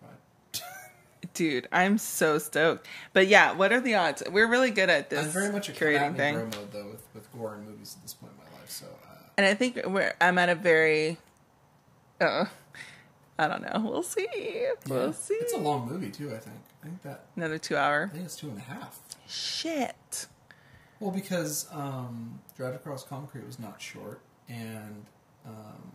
Dude, 1.34 1.68
I'm 1.72 1.98
so 1.98 2.38
stoked. 2.38 2.86
But 3.12 3.26
yeah, 3.28 3.52
what 3.52 3.72
are 3.72 3.80
the 3.80 3.94
odds? 3.96 4.22
We're 4.30 4.46
really 4.48 4.70
good 4.70 4.88
at 4.88 5.10
this 5.10 5.24
I'm 5.24 5.30
very 5.30 5.50
much 5.52 5.68
a 5.68 5.72
curating 5.72 6.16
thing. 6.16 6.36
mode 6.36 6.72
though 6.72 6.86
with, 6.90 7.02
with 7.14 7.32
gore 7.32 7.54
and 7.54 7.66
movies 7.68 7.94
at 7.96 8.02
this 8.02 8.14
point 8.14 8.32
in 8.32 8.38
my 8.38 8.58
life. 8.60 8.70
So 8.70 8.86
uh, 8.86 9.14
And 9.38 9.46
I 9.46 9.54
think 9.54 9.80
we're 9.86 10.12
I'm 10.20 10.36
at 10.36 10.48
a 10.48 10.54
very 10.56 11.16
uh 12.20 12.46
I 13.38 13.46
don't 13.46 13.62
know. 13.62 13.88
We'll 13.88 14.02
see. 14.02 14.26
We'll 14.88 15.12
see. 15.12 15.34
It's 15.34 15.52
a 15.54 15.58
long 15.58 15.88
movie 15.88 16.10
too. 16.10 16.34
I 16.34 16.38
think. 16.38 16.56
I 16.82 16.86
think 16.86 17.02
that 17.02 17.26
Another 17.36 17.56
two 17.58 17.76
hour. 17.76 18.10
I 18.12 18.14
think 18.14 18.24
it's 18.24 18.34
two 18.36 18.48
and 18.48 18.58
a 18.58 18.62
half. 18.62 18.98
Shit. 19.28 20.26
Well, 20.98 21.12
because 21.12 21.68
um, 21.72 22.40
Dragged 22.56 22.74
Across 22.74 23.04
Concrete 23.04 23.46
was 23.46 23.60
not 23.60 23.80
short, 23.80 24.20
and 24.48 25.06
um, 25.46 25.92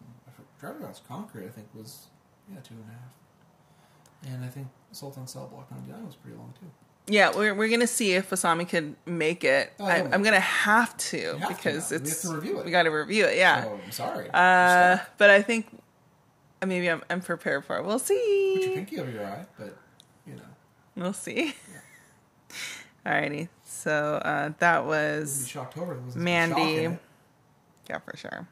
Dragged 0.62 0.80
Across 0.80 1.02
Concrete 1.06 1.46
I 1.46 1.50
think 1.50 1.68
was 1.76 2.06
yeah 2.50 2.62
two 2.62 2.76
and 2.76 2.86
a 2.86 2.92
half, 2.94 4.34
and 4.34 4.46
I 4.46 4.48
think 4.48 4.68
Sultan 4.94 5.28
Cell 5.28 5.48
Block 5.48 5.70
99 5.70 6.06
was 6.06 6.16
pretty 6.16 6.38
long 6.38 6.54
too. 6.58 6.72
Yeah, 7.08 7.36
we're 7.36 7.54
we're 7.54 7.68
gonna 7.70 7.86
see 7.88 8.14
if 8.14 8.30
Asami 8.30 8.68
can 8.68 8.96
make 9.06 9.44
it. 9.44 9.74
Oh, 9.80 9.86
I, 9.86 9.98
I'm 10.10 10.24
gonna 10.24 10.40
have 10.40 10.96
to 11.10 11.38
have 11.38 11.50
to 11.50 11.54
because. 11.54 11.92
We 11.92 11.98
it's 11.98 12.24
have 12.24 12.32
to 12.32 12.36
review 12.38 12.60
it. 12.60 12.66
We 12.66 12.72
got 12.72 12.84
to 12.84 12.90
review 12.92 13.26
it. 13.26 13.38
Yeah. 13.38 13.64
So 13.64 13.80
I'm 13.86 13.92
sorry. 13.92 14.30
uh, 14.34 14.98
but 15.18 15.30
I 15.30 15.42
think 15.42 15.68
uh, 16.62 16.66
maybe 16.66 16.90
I'm 16.90 17.04
I'm 17.10 17.20
prepared 17.22 17.66
for 17.66 17.78
it. 17.78 17.86
We'll 17.86 18.00
Put 18.00 18.10
your 18.12 18.62
see. 18.62 18.72
pinky 18.76 19.00
over 19.00 19.12
your 19.12 19.26
eye, 19.26 19.46
but 19.60 19.76
you 20.26 20.36
know, 20.36 20.42
We'll 20.96 21.12
see. 21.14 21.54
Alrighty. 23.06 23.50
So 23.66 24.22
uh, 24.24 24.54
that 24.60 24.78
it 24.78 24.86
would 24.86 24.92
be 24.92 25.20
was 25.20 25.50
Shocktober. 25.50 25.98
It 25.98 26.06
was 26.06 26.16
Mandy. 26.16 26.98
Yeah, 27.90 28.00
for 28.00 28.16
sure. 28.16 28.48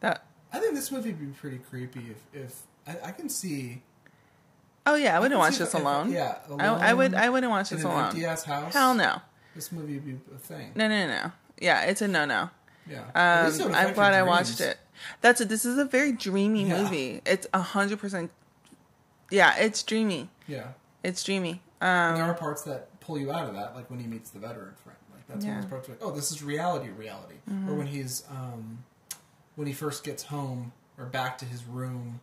That. 0.00 0.26
I 0.52 0.58
think 0.58 0.74
this 0.74 0.92
movie 0.92 1.10
would 1.12 1.18
be 1.20 1.26
pretty 1.28 1.56
creepy 1.58 2.10
if, 2.10 2.42
if 2.44 2.60
I, 2.86 3.08
I 3.08 3.12
can 3.12 3.30
see. 3.30 3.80
Oh 4.86 4.94
yeah, 4.96 5.16
I 5.16 5.20
wouldn't 5.20 5.38
watch 5.38 5.58
this 5.58 5.68
if- 5.68 5.74
if- 5.74 5.80
alone. 5.80 6.10
yeah, 6.10 6.38
I, 6.58 6.90
I 6.90 6.92
would. 6.92 7.12
alone 7.12 7.24
I 7.24 7.28
wouldn't 7.30 7.50
watch 7.50 7.70
this 7.70 7.84
alone. 7.84 8.04
empty 8.06 8.24
ass 8.24 8.44
house. 8.44 8.72
Hell 8.72 8.94
no. 8.94 9.20
This 9.54 9.70
movie 9.70 9.94
would 9.94 10.06
be 10.06 10.18
a 10.34 10.38
thing. 10.38 10.72
No, 10.74 10.88
no, 10.88 11.06
no. 11.06 11.32
Yeah, 11.60 11.82
it's 11.82 12.02
a 12.02 12.08
no, 12.08 12.24
no. 12.24 12.50
Yeah. 12.88 13.04
At 13.14 13.46
least 13.46 13.60
it 13.60 13.66
Um, 13.66 13.74
I'm 13.74 13.92
glad 13.94 14.12
I 14.14 14.22
watched 14.22 14.60
it. 14.60 14.78
That's 15.20 15.40
it. 15.40 15.48
This 15.48 15.64
is 15.64 15.78
a 15.78 15.84
very 15.84 16.10
dreamy 16.12 16.64
Yeah. 16.68 16.82
movie. 16.82 17.20
It's 17.24 17.46
a 17.54 17.60
hundred 17.60 17.98
percent. 18.00 18.30
Yeah, 19.30 19.54
it's 19.56 19.82
dreamy. 19.82 20.30
Yeah. 20.46 20.68
It's 21.02 21.22
dreamy. 21.22 21.62
And 21.80 22.16
there 22.16 22.24
Um, 22.24 22.30
are 22.30 22.34
parts 22.34 22.62
that 22.62 22.98
pull 23.00 23.18
you 23.18 23.32
out 23.32 23.48
of 23.48 23.54
that, 23.54 23.74
like 23.74 23.88
when 23.90 23.98
he 24.00 24.06
meets 24.06 24.30
the 24.30 24.38
veteran 24.38 24.74
friend. 24.82 24.98
Like 25.12 25.26
that's 25.28 25.44
one 25.44 25.56
of 25.56 25.62
those 25.62 25.70
parts 25.70 25.88
like, 25.88 25.98
oh, 26.00 26.10
this 26.12 26.30
is 26.32 26.42
reality, 26.42 26.88
reality. 26.90 27.36
Or 27.68 27.74
when 27.74 27.86
he's 27.86 28.24
um, 28.30 28.84
when 29.56 29.66
he 29.66 29.72
first 29.72 30.02
gets 30.04 30.24
home 30.24 30.72
or 30.98 31.04
back 31.06 31.38
to 31.38 31.44
his 31.44 31.64
room 31.64 32.20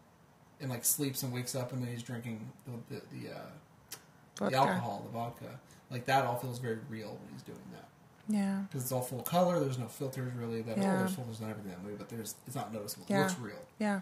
and 0.62 0.70
like 0.70 0.84
sleeps 0.86 1.24
and 1.24 1.32
wakes 1.34 1.56
up 1.56 1.72
and 1.74 1.82
then 1.82 1.90
he's 1.92 2.04
drinking 2.04 2.50
the 2.66 2.96
the, 2.96 3.02
the, 3.14 3.34
uh, 3.36 4.50
the 4.50 4.56
alcohol, 4.58 5.02
the 5.06 5.12
vodka. 5.12 5.60
Like 5.92 6.06
that 6.06 6.26
all 6.26 6.38
feels 6.38 6.60
very 6.60 6.80
real 6.90 7.10
when 7.10 7.34
he's 7.34 7.42
doing 7.44 7.58
that 7.74 7.88
Yeah. 8.28 8.60
because 8.68 8.84
it's 8.84 8.92
all 8.92 9.02
full 9.02 9.22
color. 9.24 9.60
There's 9.60 9.78
no 9.80 9.88
filters 9.88 10.34
really. 10.36 10.62
That 10.62 10.78
Yeah. 10.78 10.96
oh, 10.96 10.98
there's 11.00 11.16
filters 11.16 11.42
on 11.42 11.50
everything 11.50 11.72
in 11.72 11.78
that 11.78 11.84
movie, 11.84 11.98
but 11.98 12.10
there's 12.10 12.36
it's 12.48 12.56
not 12.56 12.74
noticeable. 12.74 13.06
It 13.10 13.14
Yeah. 13.14 13.22
looks 13.24 13.40
real. 13.40 13.60
Yeah. 13.80 14.02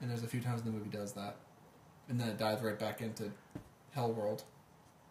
And 0.00 0.10
there's 0.10 0.22
a 0.22 0.26
few 0.26 0.40
times 0.40 0.62
the 0.62 0.70
movie 0.70 0.90
does 0.90 1.12
that, 1.14 1.36
and 2.08 2.20
then 2.20 2.28
it 2.28 2.36
dives 2.38 2.62
right 2.62 2.78
back 2.78 3.00
into 3.00 3.30
Hell 3.92 4.12
World. 4.12 4.44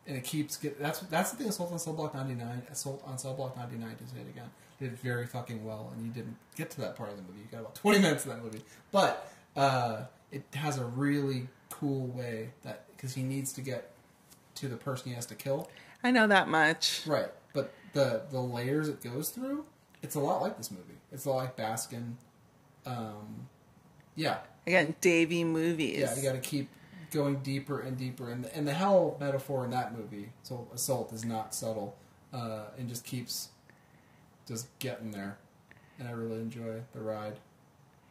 and 0.05 0.17
it 0.17 0.23
keeps 0.25 0.57
get 0.57 0.77
that's 0.79 0.99
that's 0.99 1.31
the 1.31 1.37
thing. 1.37 1.47
Assault 1.47 1.71
on 1.71 1.79
Cell 1.79 1.93
Block 1.93 2.13
ninety 2.13 2.35
nine, 2.35 2.61
Assault 2.69 3.01
on 3.07 3.17
Cell 3.17 3.33
Block 3.33 3.55
ninety 3.55 3.77
nine. 3.77 3.95
To 3.95 4.03
say 4.05 4.19
it 4.19 4.27
again, 4.29 4.49
did 4.77 4.91
very 4.99 5.25
fucking 5.25 5.63
well, 5.63 5.91
and 5.95 6.05
you 6.05 6.11
didn't 6.11 6.35
get 6.57 6.69
to 6.71 6.81
that 6.81 6.97
part 6.97 7.09
of 7.09 7.15
the 7.15 7.21
movie. 7.23 7.39
You 7.39 7.45
got 7.49 7.61
about 7.61 7.75
twenty 7.75 7.99
minutes 7.99 8.25
of 8.25 8.31
that 8.31 8.43
movie, 8.43 8.61
but 8.91 9.31
uh, 9.55 10.01
it 10.33 10.43
has 10.55 10.77
a 10.77 10.85
really 10.85 11.47
cool 11.69 12.07
way 12.07 12.49
that 12.63 12.85
because 12.95 13.13
he 13.13 13.23
needs 13.23 13.53
to 13.53 13.61
get 13.61 13.91
to 14.55 14.67
the 14.67 14.75
person 14.77 15.09
he 15.09 15.15
has 15.15 15.25
to 15.27 15.35
kill. 15.35 15.69
I 16.03 16.11
know 16.11 16.27
that 16.27 16.47
much. 16.49 17.03
Right, 17.05 17.29
but 17.53 17.73
the 17.93 18.23
the 18.31 18.39
layers 18.41 18.89
it 18.89 19.01
goes 19.01 19.29
through, 19.29 19.65
it's 20.01 20.15
a 20.15 20.19
lot 20.19 20.41
like 20.41 20.57
this 20.57 20.71
movie. 20.71 20.97
It's 21.11 21.25
a 21.25 21.29
lot 21.29 21.37
like 21.37 21.55
Baskin. 21.57 22.13
Um, 22.85 23.47
yeah, 24.15 24.39
Again, 24.67 24.95
Davy 25.01 25.43
movies. 25.43 25.99
yeah, 25.99 26.15
you 26.15 26.21
got 26.21 26.33
to 26.33 26.39
keep 26.39 26.69
going 27.11 27.37
deeper 27.37 27.79
and 27.79 27.97
deeper, 27.97 28.29
and 28.31 28.43
the, 28.43 28.55
and 28.55 28.67
the 28.67 28.73
hell 28.73 29.15
metaphor 29.19 29.63
in 29.65 29.71
that 29.71 29.95
movie, 29.97 30.29
so 30.43 30.67
assault 30.73 31.13
is 31.13 31.23
not 31.23 31.53
subtle, 31.55 31.95
uh, 32.33 32.65
and 32.77 32.89
just 32.89 33.05
keeps 33.05 33.49
just 34.47 34.67
getting 34.79 35.11
there, 35.11 35.37
and 35.99 36.07
I 36.07 36.11
really 36.11 36.39
enjoy 36.39 36.81
the 36.93 37.01
ride. 37.01 37.37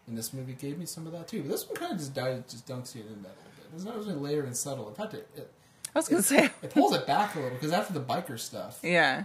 And 0.08 0.18
this 0.18 0.32
movie 0.32 0.54
gave 0.54 0.78
me 0.78 0.86
some 0.86 1.06
of 1.06 1.12
that 1.12 1.28
too. 1.28 1.42
But 1.42 1.50
this 1.52 1.66
one 1.66 1.76
kind 1.76 1.92
of 1.92 1.98
just 1.98 2.12
died, 2.14 2.48
just 2.48 2.66
dunks 2.66 2.94
you 2.94 3.02
in 3.02 3.22
that 3.22 3.28
a 3.28 3.38
little 3.38 3.52
bit. 3.56 3.66
It's 3.74 3.84
not 3.84 3.96
really 3.96 4.14
layered 4.14 4.46
and 4.46 4.56
subtle. 4.56 4.88
In 4.88 4.94
fact, 4.94 5.14
it 5.14 5.28
it, 5.36 5.50
I 5.94 5.98
was 5.98 6.08
gonna 6.08 6.22
say. 6.22 6.50
it 6.62 6.70
pulls 6.72 6.94
it 6.94 7.06
back 7.06 7.34
a 7.34 7.38
little 7.40 7.54
because 7.56 7.72
after 7.72 7.92
the 7.92 8.00
biker 8.00 8.38
stuff, 8.38 8.80
Yeah. 8.82 9.24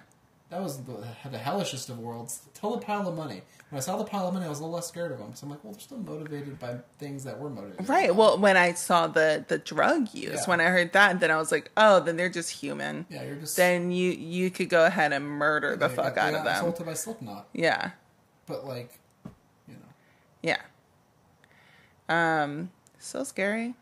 that 0.50 0.62
was 0.62 0.78
the, 0.84 1.04
the 1.30 1.38
hellishest 1.38 1.90
of 1.90 1.98
worlds. 2.00 2.42
Tell 2.54 2.72
the 2.76 2.86
pile 2.86 3.08
of 3.08 3.16
money. 3.16 3.42
When 3.70 3.78
I 3.78 3.82
saw 3.82 3.98
the 3.98 4.06
pile 4.06 4.28
of 4.30 4.34
money, 4.34 4.46
I 4.46 4.50
was 4.50 4.60
a 4.60 4.62
little 4.62 4.76
less 4.76 4.88
scared 4.88 5.12
of 5.12 5.18
them. 5.18 5.32
So 5.34 5.44
I'm 5.46 5.50
like, 5.52 5.62
well, 5.62 5.74
they're 5.74 5.82
still 5.82 5.98
motivated 5.98 6.58
by 6.58 6.78
things 7.00 7.26
that 7.26 7.38
were 7.38 7.50
motivated. 7.50 7.90
Right. 7.90 8.16
Well, 8.16 8.38
when 8.38 8.56
I 8.56 8.74
saw 8.74 9.08
the 9.08 9.44
the 9.48 9.58
drug 9.58 10.14
use, 10.14 10.32
Yeah. 10.42 10.46
when 10.46 10.62
I 10.62 10.66
heard 10.66 10.94
that, 10.94 11.20
then 11.20 11.32
I 11.32 11.38
was 11.38 11.52
like, 11.52 11.72
oh, 11.76 12.00
then 12.00 12.16
they're 12.18 12.30
just 12.30 12.50
human. 12.52 13.06
Yeah, 13.10 13.24
you're 13.24 13.36
just 13.36 13.58
Then 13.58 13.92
you 13.92 14.12
you 14.12 14.52
could 14.52 14.70
go 14.70 14.86
ahead 14.86 15.12
and 15.12 15.26
murder 15.26 15.76
the 15.76 15.90
fuck 15.90 16.16
got- 16.16 16.34
out 16.34 16.40
of 16.40 16.44
them. 16.46 16.56
Assaulted 16.56 16.86
by 16.86 16.94
Slipknot, 16.94 17.48
Yeah. 17.54 17.92
but 18.46 18.66
like, 18.66 19.00
Yeah. 20.42 20.58
Um. 22.10 22.72
So 23.00 23.24
scary. 23.24 23.76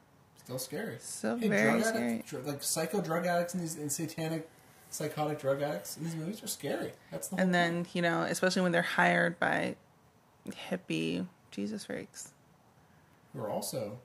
still 0.44 0.60
scary. 0.60 0.98
So 1.00 1.38
Hey, 1.38 1.48
very 1.48 1.80
drug 1.80 1.84
scary. 1.86 2.14
addicts, 2.14 2.34
like 2.34 2.64
psycho 2.64 3.02
drug 3.02 3.26
addicts 3.26 3.54
and 3.54 3.64
these 3.64 3.76
and 3.78 3.92
satanic, 3.92 4.50
psychotic 4.90 5.40
drug 5.40 5.62
addicts 5.62 5.98
in 5.98 6.04
these 6.04 6.16
movies 6.16 6.44
are 6.44 6.48
scary. 6.48 6.94
That's 7.12 7.28
the 7.30 7.36
And 7.38 7.46
thing. 7.46 7.52
then 7.52 7.88
you 7.94 8.02
know, 8.02 8.22
especially 8.24 8.62
when 8.64 8.72
they're 8.72 8.82
hired 8.82 9.40
by 9.40 9.76
hippie 10.70 11.28
Jesus 11.52 11.86
freaks, 11.86 12.32
we're 13.34 13.50
also 13.50 14.00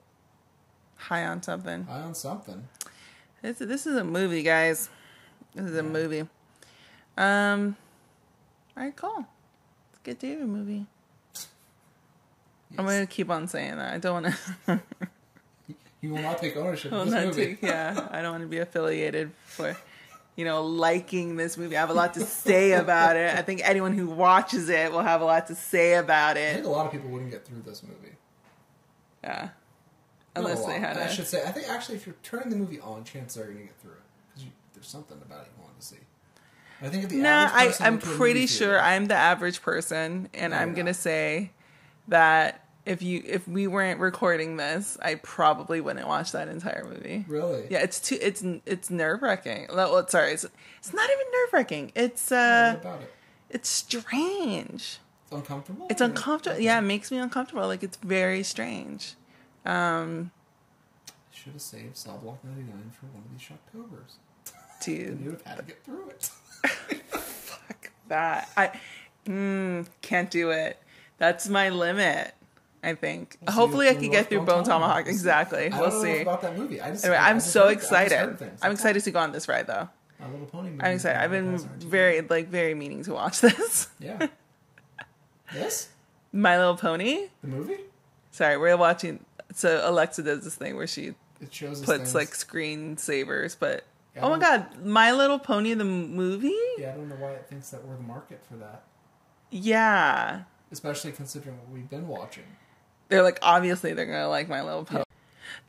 high 0.95 1.25
on 1.25 1.41
something. 1.43 1.83
high 1.85 2.01
on 2.01 2.15
something. 2.15 2.67
This 3.41 3.57
this 3.57 3.87
is 3.87 3.95
a 3.95 4.03
movie, 4.03 4.43
guys. 4.43 4.89
This 5.55 5.65
is 5.65 5.77
a 5.77 5.83
movie. 5.83 6.27
Um. 7.17 7.75
All 8.77 8.83
right, 8.83 8.95
cool. 8.95 9.17
Let's 9.91 9.99
get 10.03 10.19
David 10.19 10.47
movie. 10.47 10.85
I'm 12.77 12.85
gonna 12.85 13.05
keep 13.05 13.29
on 13.29 13.47
saying 13.47 13.77
that. 13.77 13.93
I 13.93 13.97
don't 13.97 14.23
want 14.23 14.35
to. 14.67 14.81
You 16.03 16.09
will 16.13 16.21
not 16.23 16.39
take 16.39 16.57
ownership 16.57 16.91
of 16.91 17.11
this 17.11 17.25
movie. 17.37 17.57
to- 17.57 17.65
yeah, 17.67 18.07
I 18.11 18.23
don't 18.23 18.31
want 18.31 18.41
to 18.43 18.47
be 18.47 18.57
affiliated 18.57 19.29
for, 19.45 19.77
you 20.35 20.45
know, 20.45 20.65
liking 20.65 21.35
this 21.35 21.57
movie. 21.57 21.77
I 21.77 21.79
have 21.79 21.91
a 21.91 21.93
lot 21.93 22.15
to 22.15 22.21
say 22.21 22.71
about 22.71 23.15
it. 23.17 23.37
I 23.37 23.43
think 23.43 23.61
anyone 23.63 23.93
who 23.95 24.07
watches 24.09 24.67
it 24.69 24.91
will 24.91 25.03
have 25.03 25.21
a 25.21 25.25
lot 25.25 25.45
to 25.47 25.55
say 25.55 25.93
about 25.93 26.37
it. 26.37 26.49
I 26.49 26.53
think 26.55 26.65
a 26.65 26.69
lot 26.69 26.87
of 26.87 26.91
people 26.91 27.07
wouldn't 27.11 27.29
get 27.29 27.45
through 27.45 27.61
this 27.63 27.83
movie. 27.83 28.15
Yeah, 29.23 29.49
unless 30.35 30.65
they 30.65 30.79
had 30.79 30.97
I 30.97 31.07
should 31.07 31.27
say, 31.27 31.43
I 31.45 31.51
think 31.51 31.69
actually, 31.69 31.97
if 31.97 32.07
you're 32.07 32.15
turning 32.23 32.49
the 32.49 32.55
movie 32.55 32.79
on, 32.79 33.03
chances 33.03 33.37
are 33.39 33.45
you're 33.45 33.53
gonna 33.53 33.65
get 33.65 33.79
through 33.79 33.91
it 33.91 33.97
because 34.33 34.49
there's 34.73 34.87
something 34.87 35.17
about 35.23 35.41
it 35.41 35.51
you 35.55 35.61
want 35.63 35.79
to 35.79 35.85
see. 35.85 35.97
I 36.81 36.89
think 36.89 37.09
the 37.09 37.17
No, 37.17 37.29
average 37.29 37.75
I, 37.79 37.85
I'm 37.85 37.93
went 37.93 38.03
to 38.05 38.11
a 38.11 38.15
pretty 38.17 38.47
sure 38.47 38.69
theater- 38.69 38.79
I'm 38.81 39.05
the 39.05 39.13
average 39.13 39.61
person, 39.61 40.29
and 40.33 40.49
No, 40.51 40.57
I'm 40.57 40.73
gonna 40.73 40.85
not. 40.85 40.95
say 40.95 41.51
that 42.11 42.65
if 42.85 43.01
you 43.01 43.23
if 43.25 43.47
we 43.47 43.67
weren't 43.67 43.99
recording 43.99 44.57
this, 44.57 44.97
I 45.01 45.15
probably 45.15 45.81
wouldn't 45.81 46.07
watch 46.07 46.31
that 46.33 46.47
entire 46.47 46.83
movie. 46.83 47.25
really. 47.27 47.67
Yeah, 47.69 47.79
it's 47.79 47.99
too 47.99 48.17
it's 48.21 48.43
it's 48.65 48.89
nerve 48.89 49.21
wracking. 49.21 49.67
Well, 49.73 50.07
sorry, 50.07 50.33
it's, 50.33 50.45
it's 50.77 50.93
not 50.93 51.09
even 51.09 51.25
nerve 51.31 51.53
wracking. 51.53 51.91
It's 51.95 52.31
uh, 52.31 52.79
it? 52.83 53.11
it's 53.49 53.69
strange. 53.69 54.99
It's 55.23 55.31
uncomfortable. 55.31 55.87
It's 55.89 56.01
uncomfortable. 56.01 56.55
Okay. 56.55 56.65
Yeah, 56.65 56.79
it 56.79 56.83
makes 56.83 57.11
me 57.11 57.17
uncomfortable. 57.17 57.67
Like 57.67 57.83
it's 57.83 57.97
very 57.97 58.43
strange. 58.43 59.15
Um, 59.65 60.31
Should 61.31 61.53
have 61.53 61.61
saved 61.61 61.95
Cell 61.97 62.17
Block 62.17 62.43
99 62.43 62.91
for 62.91 63.05
one 63.07 63.23
of 63.23 63.31
these 63.31 63.47
Shocktovers. 63.47 64.13
dude, 64.83 65.07
And 65.09 65.19
you 65.23 65.29
would 65.31 65.41
have 65.41 65.45
had 65.45 65.57
to 65.57 65.63
get 65.63 65.83
through 65.83 66.09
it. 66.09 66.23
fuck 67.11 67.91
that. 68.07 68.49
I 68.57 68.71
mm, 69.27 69.85
can't 70.01 70.31
do 70.31 70.49
it. 70.49 70.81
That's 71.21 71.47
my 71.47 71.69
limit. 71.69 72.33
I 72.83 72.95
think. 72.95 73.37
We'll 73.45 73.53
Hopefully, 73.55 73.89
I 73.89 73.93
can 73.93 74.09
get 74.09 74.27
through 74.27 74.39
Bone 74.39 74.63
Tomahawk. 74.63 75.05
Tomahawk. 75.05 75.07
Exactly. 75.07 75.65
I 75.67 75.69
don't 75.69 75.79
We'll 75.81 76.01
see. 76.01 76.21
about 76.21 76.41
that 76.41 76.57
movie. 76.57 76.81
I 76.81 76.89
just, 76.89 77.05
Anyway, 77.05 77.19
I'm 77.19 77.39
so 77.39 77.59
heard- 77.67 77.69
I 77.69 77.73
just 77.75 77.91
heard 77.91 78.07
excited. 78.31 78.51
I'm 78.63 78.71
excited 78.71 79.03
to 79.03 79.11
go 79.11 79.19
on 79.19 79.31
this 79.31 79.47
ride, 79.47 79.67
though. 79.67 79.87
My 80.19 80.27
Little 80.31 80.47
Pony 80.47 80.71
movie. 80.71 80.83
I'm 80.83 80.95
excited. 80.95 81.21
I've 81.21 81.29
been 81.29 81.57
very, 81.77 82.21
like, 82.21 82.47
very 82.47 82.73
meaning 82.73 83.03
to 83.03 83.13
watch 83.13 83.39
this. 83.41 83.87
Yeah. 83.99 84.27
this? 85.53 85.89
My 86.33 86.57
Little 86.57 86.75
Pony. 86.75 87.27
The 87.43 87.47
movie? 87.49 87.77
Sorry, 88.31 88.57
we're 88.57 88.75
watching. 88.77 89.23
So 89.53 89.81
Alexa 89.87 90.23
does 90.23 90.43
this 90.43 90.55
thing 90.55 90.75
where 90.75 90.87
she 90.87 91.13
It 91.39 91.53
shows 91.53 91.81
puts 91.81 91.97
things- 91.97 92.15
like 92.15 92.33
screen 92.33 92.97
savers, 92.97 93.53
but 93.53 93.83
Yeah, 94.15 94.23
oh 94.25 94.29
my 94.31 94.39
god, 94.39 94.83
My 94.83 95.11
Little 95.11 95.37
Pony 95.37 95.75
the 95.75 95.83
movie? 95.85 96.55
Yeah, 96.79 96.93
I 96.93 96.97
don't 96.97 97.09
know 97.09 97.15
why 97.15 97.33
it 97.33 97.45
thinks 97.47 97.69
that 97.69 97.85
we're 97.85 97.95
the 97.97 98.01
market 98.03 98.41
for 98.49 98.55
that. 98.57 98.81
Yeah. 99.51 100.43
Especially 100.71 101.11
considering 101.11 101.57
what 101.57 101.69
we've 101.69 101.89
been 101.89 102.07
watching. 102.07 102.43
They're 103.09 103.23
like 103.23 103.39
obviously 103.41 103.93
they're 103.93 104.05
gonna 104.05 104.29
like 104.29 104.47
My 104.47 104.61
Little 104.63 104.85
Pony. 104.85 105.03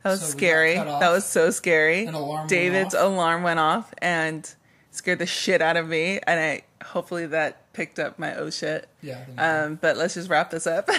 That 0.03 0.09
was 0.11 0.21
So 0.21 0.27
scary. 0.27 0.75
That 0.75 1.09
was 1.11 1.25
so 1.25 1.49
scary. 1.49 2.05
An 2.05 2.13
alarm 2.13 2.47
David's 2.47 2.93
alarm 2.93 3.43
went 3.43 3.59
off 3.59 3.93
and 3.99 4.49
scared 4.91 5.19
the 5.19 5.25
shit 5.25 5.61
out 5.61 5.75
of 5.77 5.87
me, 5.87 6.19
and 6.25 6.39
I 6.39 6.61
hopefully 6.85 7.25
that 7.27 7.71
picked 7.73 7.99
up 7.99 8.17
my 8.19 8.35
oh 8.35 8.49
shit. 8.49 8.87
Yeah. 9.01 9.19
I 9.19 9.23
think 9.25 9.39
so. 9.39 9.65
Um, 9.65 9.79
but 9.81 9.97
let's 9.97 10.13
just 10.13 10.29
wrap 10.29 10.51
this 10.51 10.67
up. 10.67 10.89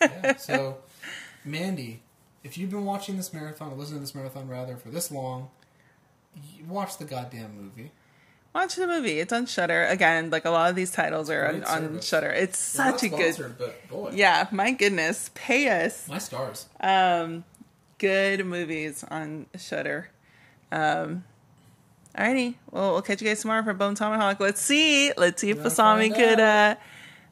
yeah. 0.00 0.36
So, 0.38 0.78
Mandy, 1.44 2.02
if 2.42 2.58
you've 2.58 2.70
been 2.70 2.84
watching 2.84 3.16
this 3.16 3.32
marathon, 3.32 3.72
or 3.72 3.76
listening 3.76 3.98
to 3.98 4.02
this 4.02 4.14
marathon 4.14 4.48
rather, 4.48 4.76
for 4.76 4.90
this 4.90 5.10
long, 5.10 5.48
watch 6.68 6.98
the 6.98 7.04
goddamn 7.04 7.56
movie. 7.56 7.90
Watch 8.54 8.76
the 8.76 8.86
movie. 8.86 9.18
It's 9.18 9.32
on 9.32 9.46
Shudder. 9.46 9.84
Again, 9.86 10.30
like 10.30 10.44
a 10.44 10.50
lot 10.50 10.70
of 10.70 10.76
these 10.76 10.92
titles 10.92 11.28
are 11.28 11.46
on, 11.48 11.64
on. 11.64 12.00
Shudder. 12.00 12.30
It's 12.30 12.76
We're 12.78 12.92
such 12.92 13.02
a 13.02 13.08
good. 13.08 13.56
But 13.58 13.88
boy, 13.88 14.12
Yeah, 14.14 14.46
my 14.52 14.70
goodness, 14.70 15.30
pay 15.34 15.84
us. 15.84 16.08
my 16.08 16.18
stars. 16.18 16.66
Um, 16.80 17.42
good 17.98 18.46
movies 18.46 19.04
on 19.10 19.46
Shudder. 19.58 20.08
Um, 20.70 21.24
alrighty, 22.16 22.54
well, 22.70 22.92
we'll 22.92 23.02
catch 23.02 23.20
you 23.20 23.26
guys 23.28 23.40
tomorrow 23.40 23.64
for 23.64 23.74
Bone 23.74 23.96
Tomahawk. 23.96 24.38
Let's 24.38 24.60
see, 24.60 25.12
let's 25.16 25.40
see 25.40 25.50
if 25.50 25.58
Asami 25.58 26.14
could 26.14 26.38
uh, 26.40 26.76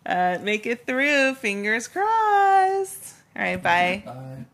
uh, 0.05 0.39
make 0.43 0.67
it 0.67 0.87
through. 0.87 1.35
Fingers 1.37 1.87
crossed. 1.89 3.15
All 3.37 3.43
right, 3.43 3.63
bye. 3.63 4.03
Bye. 4.05 4.45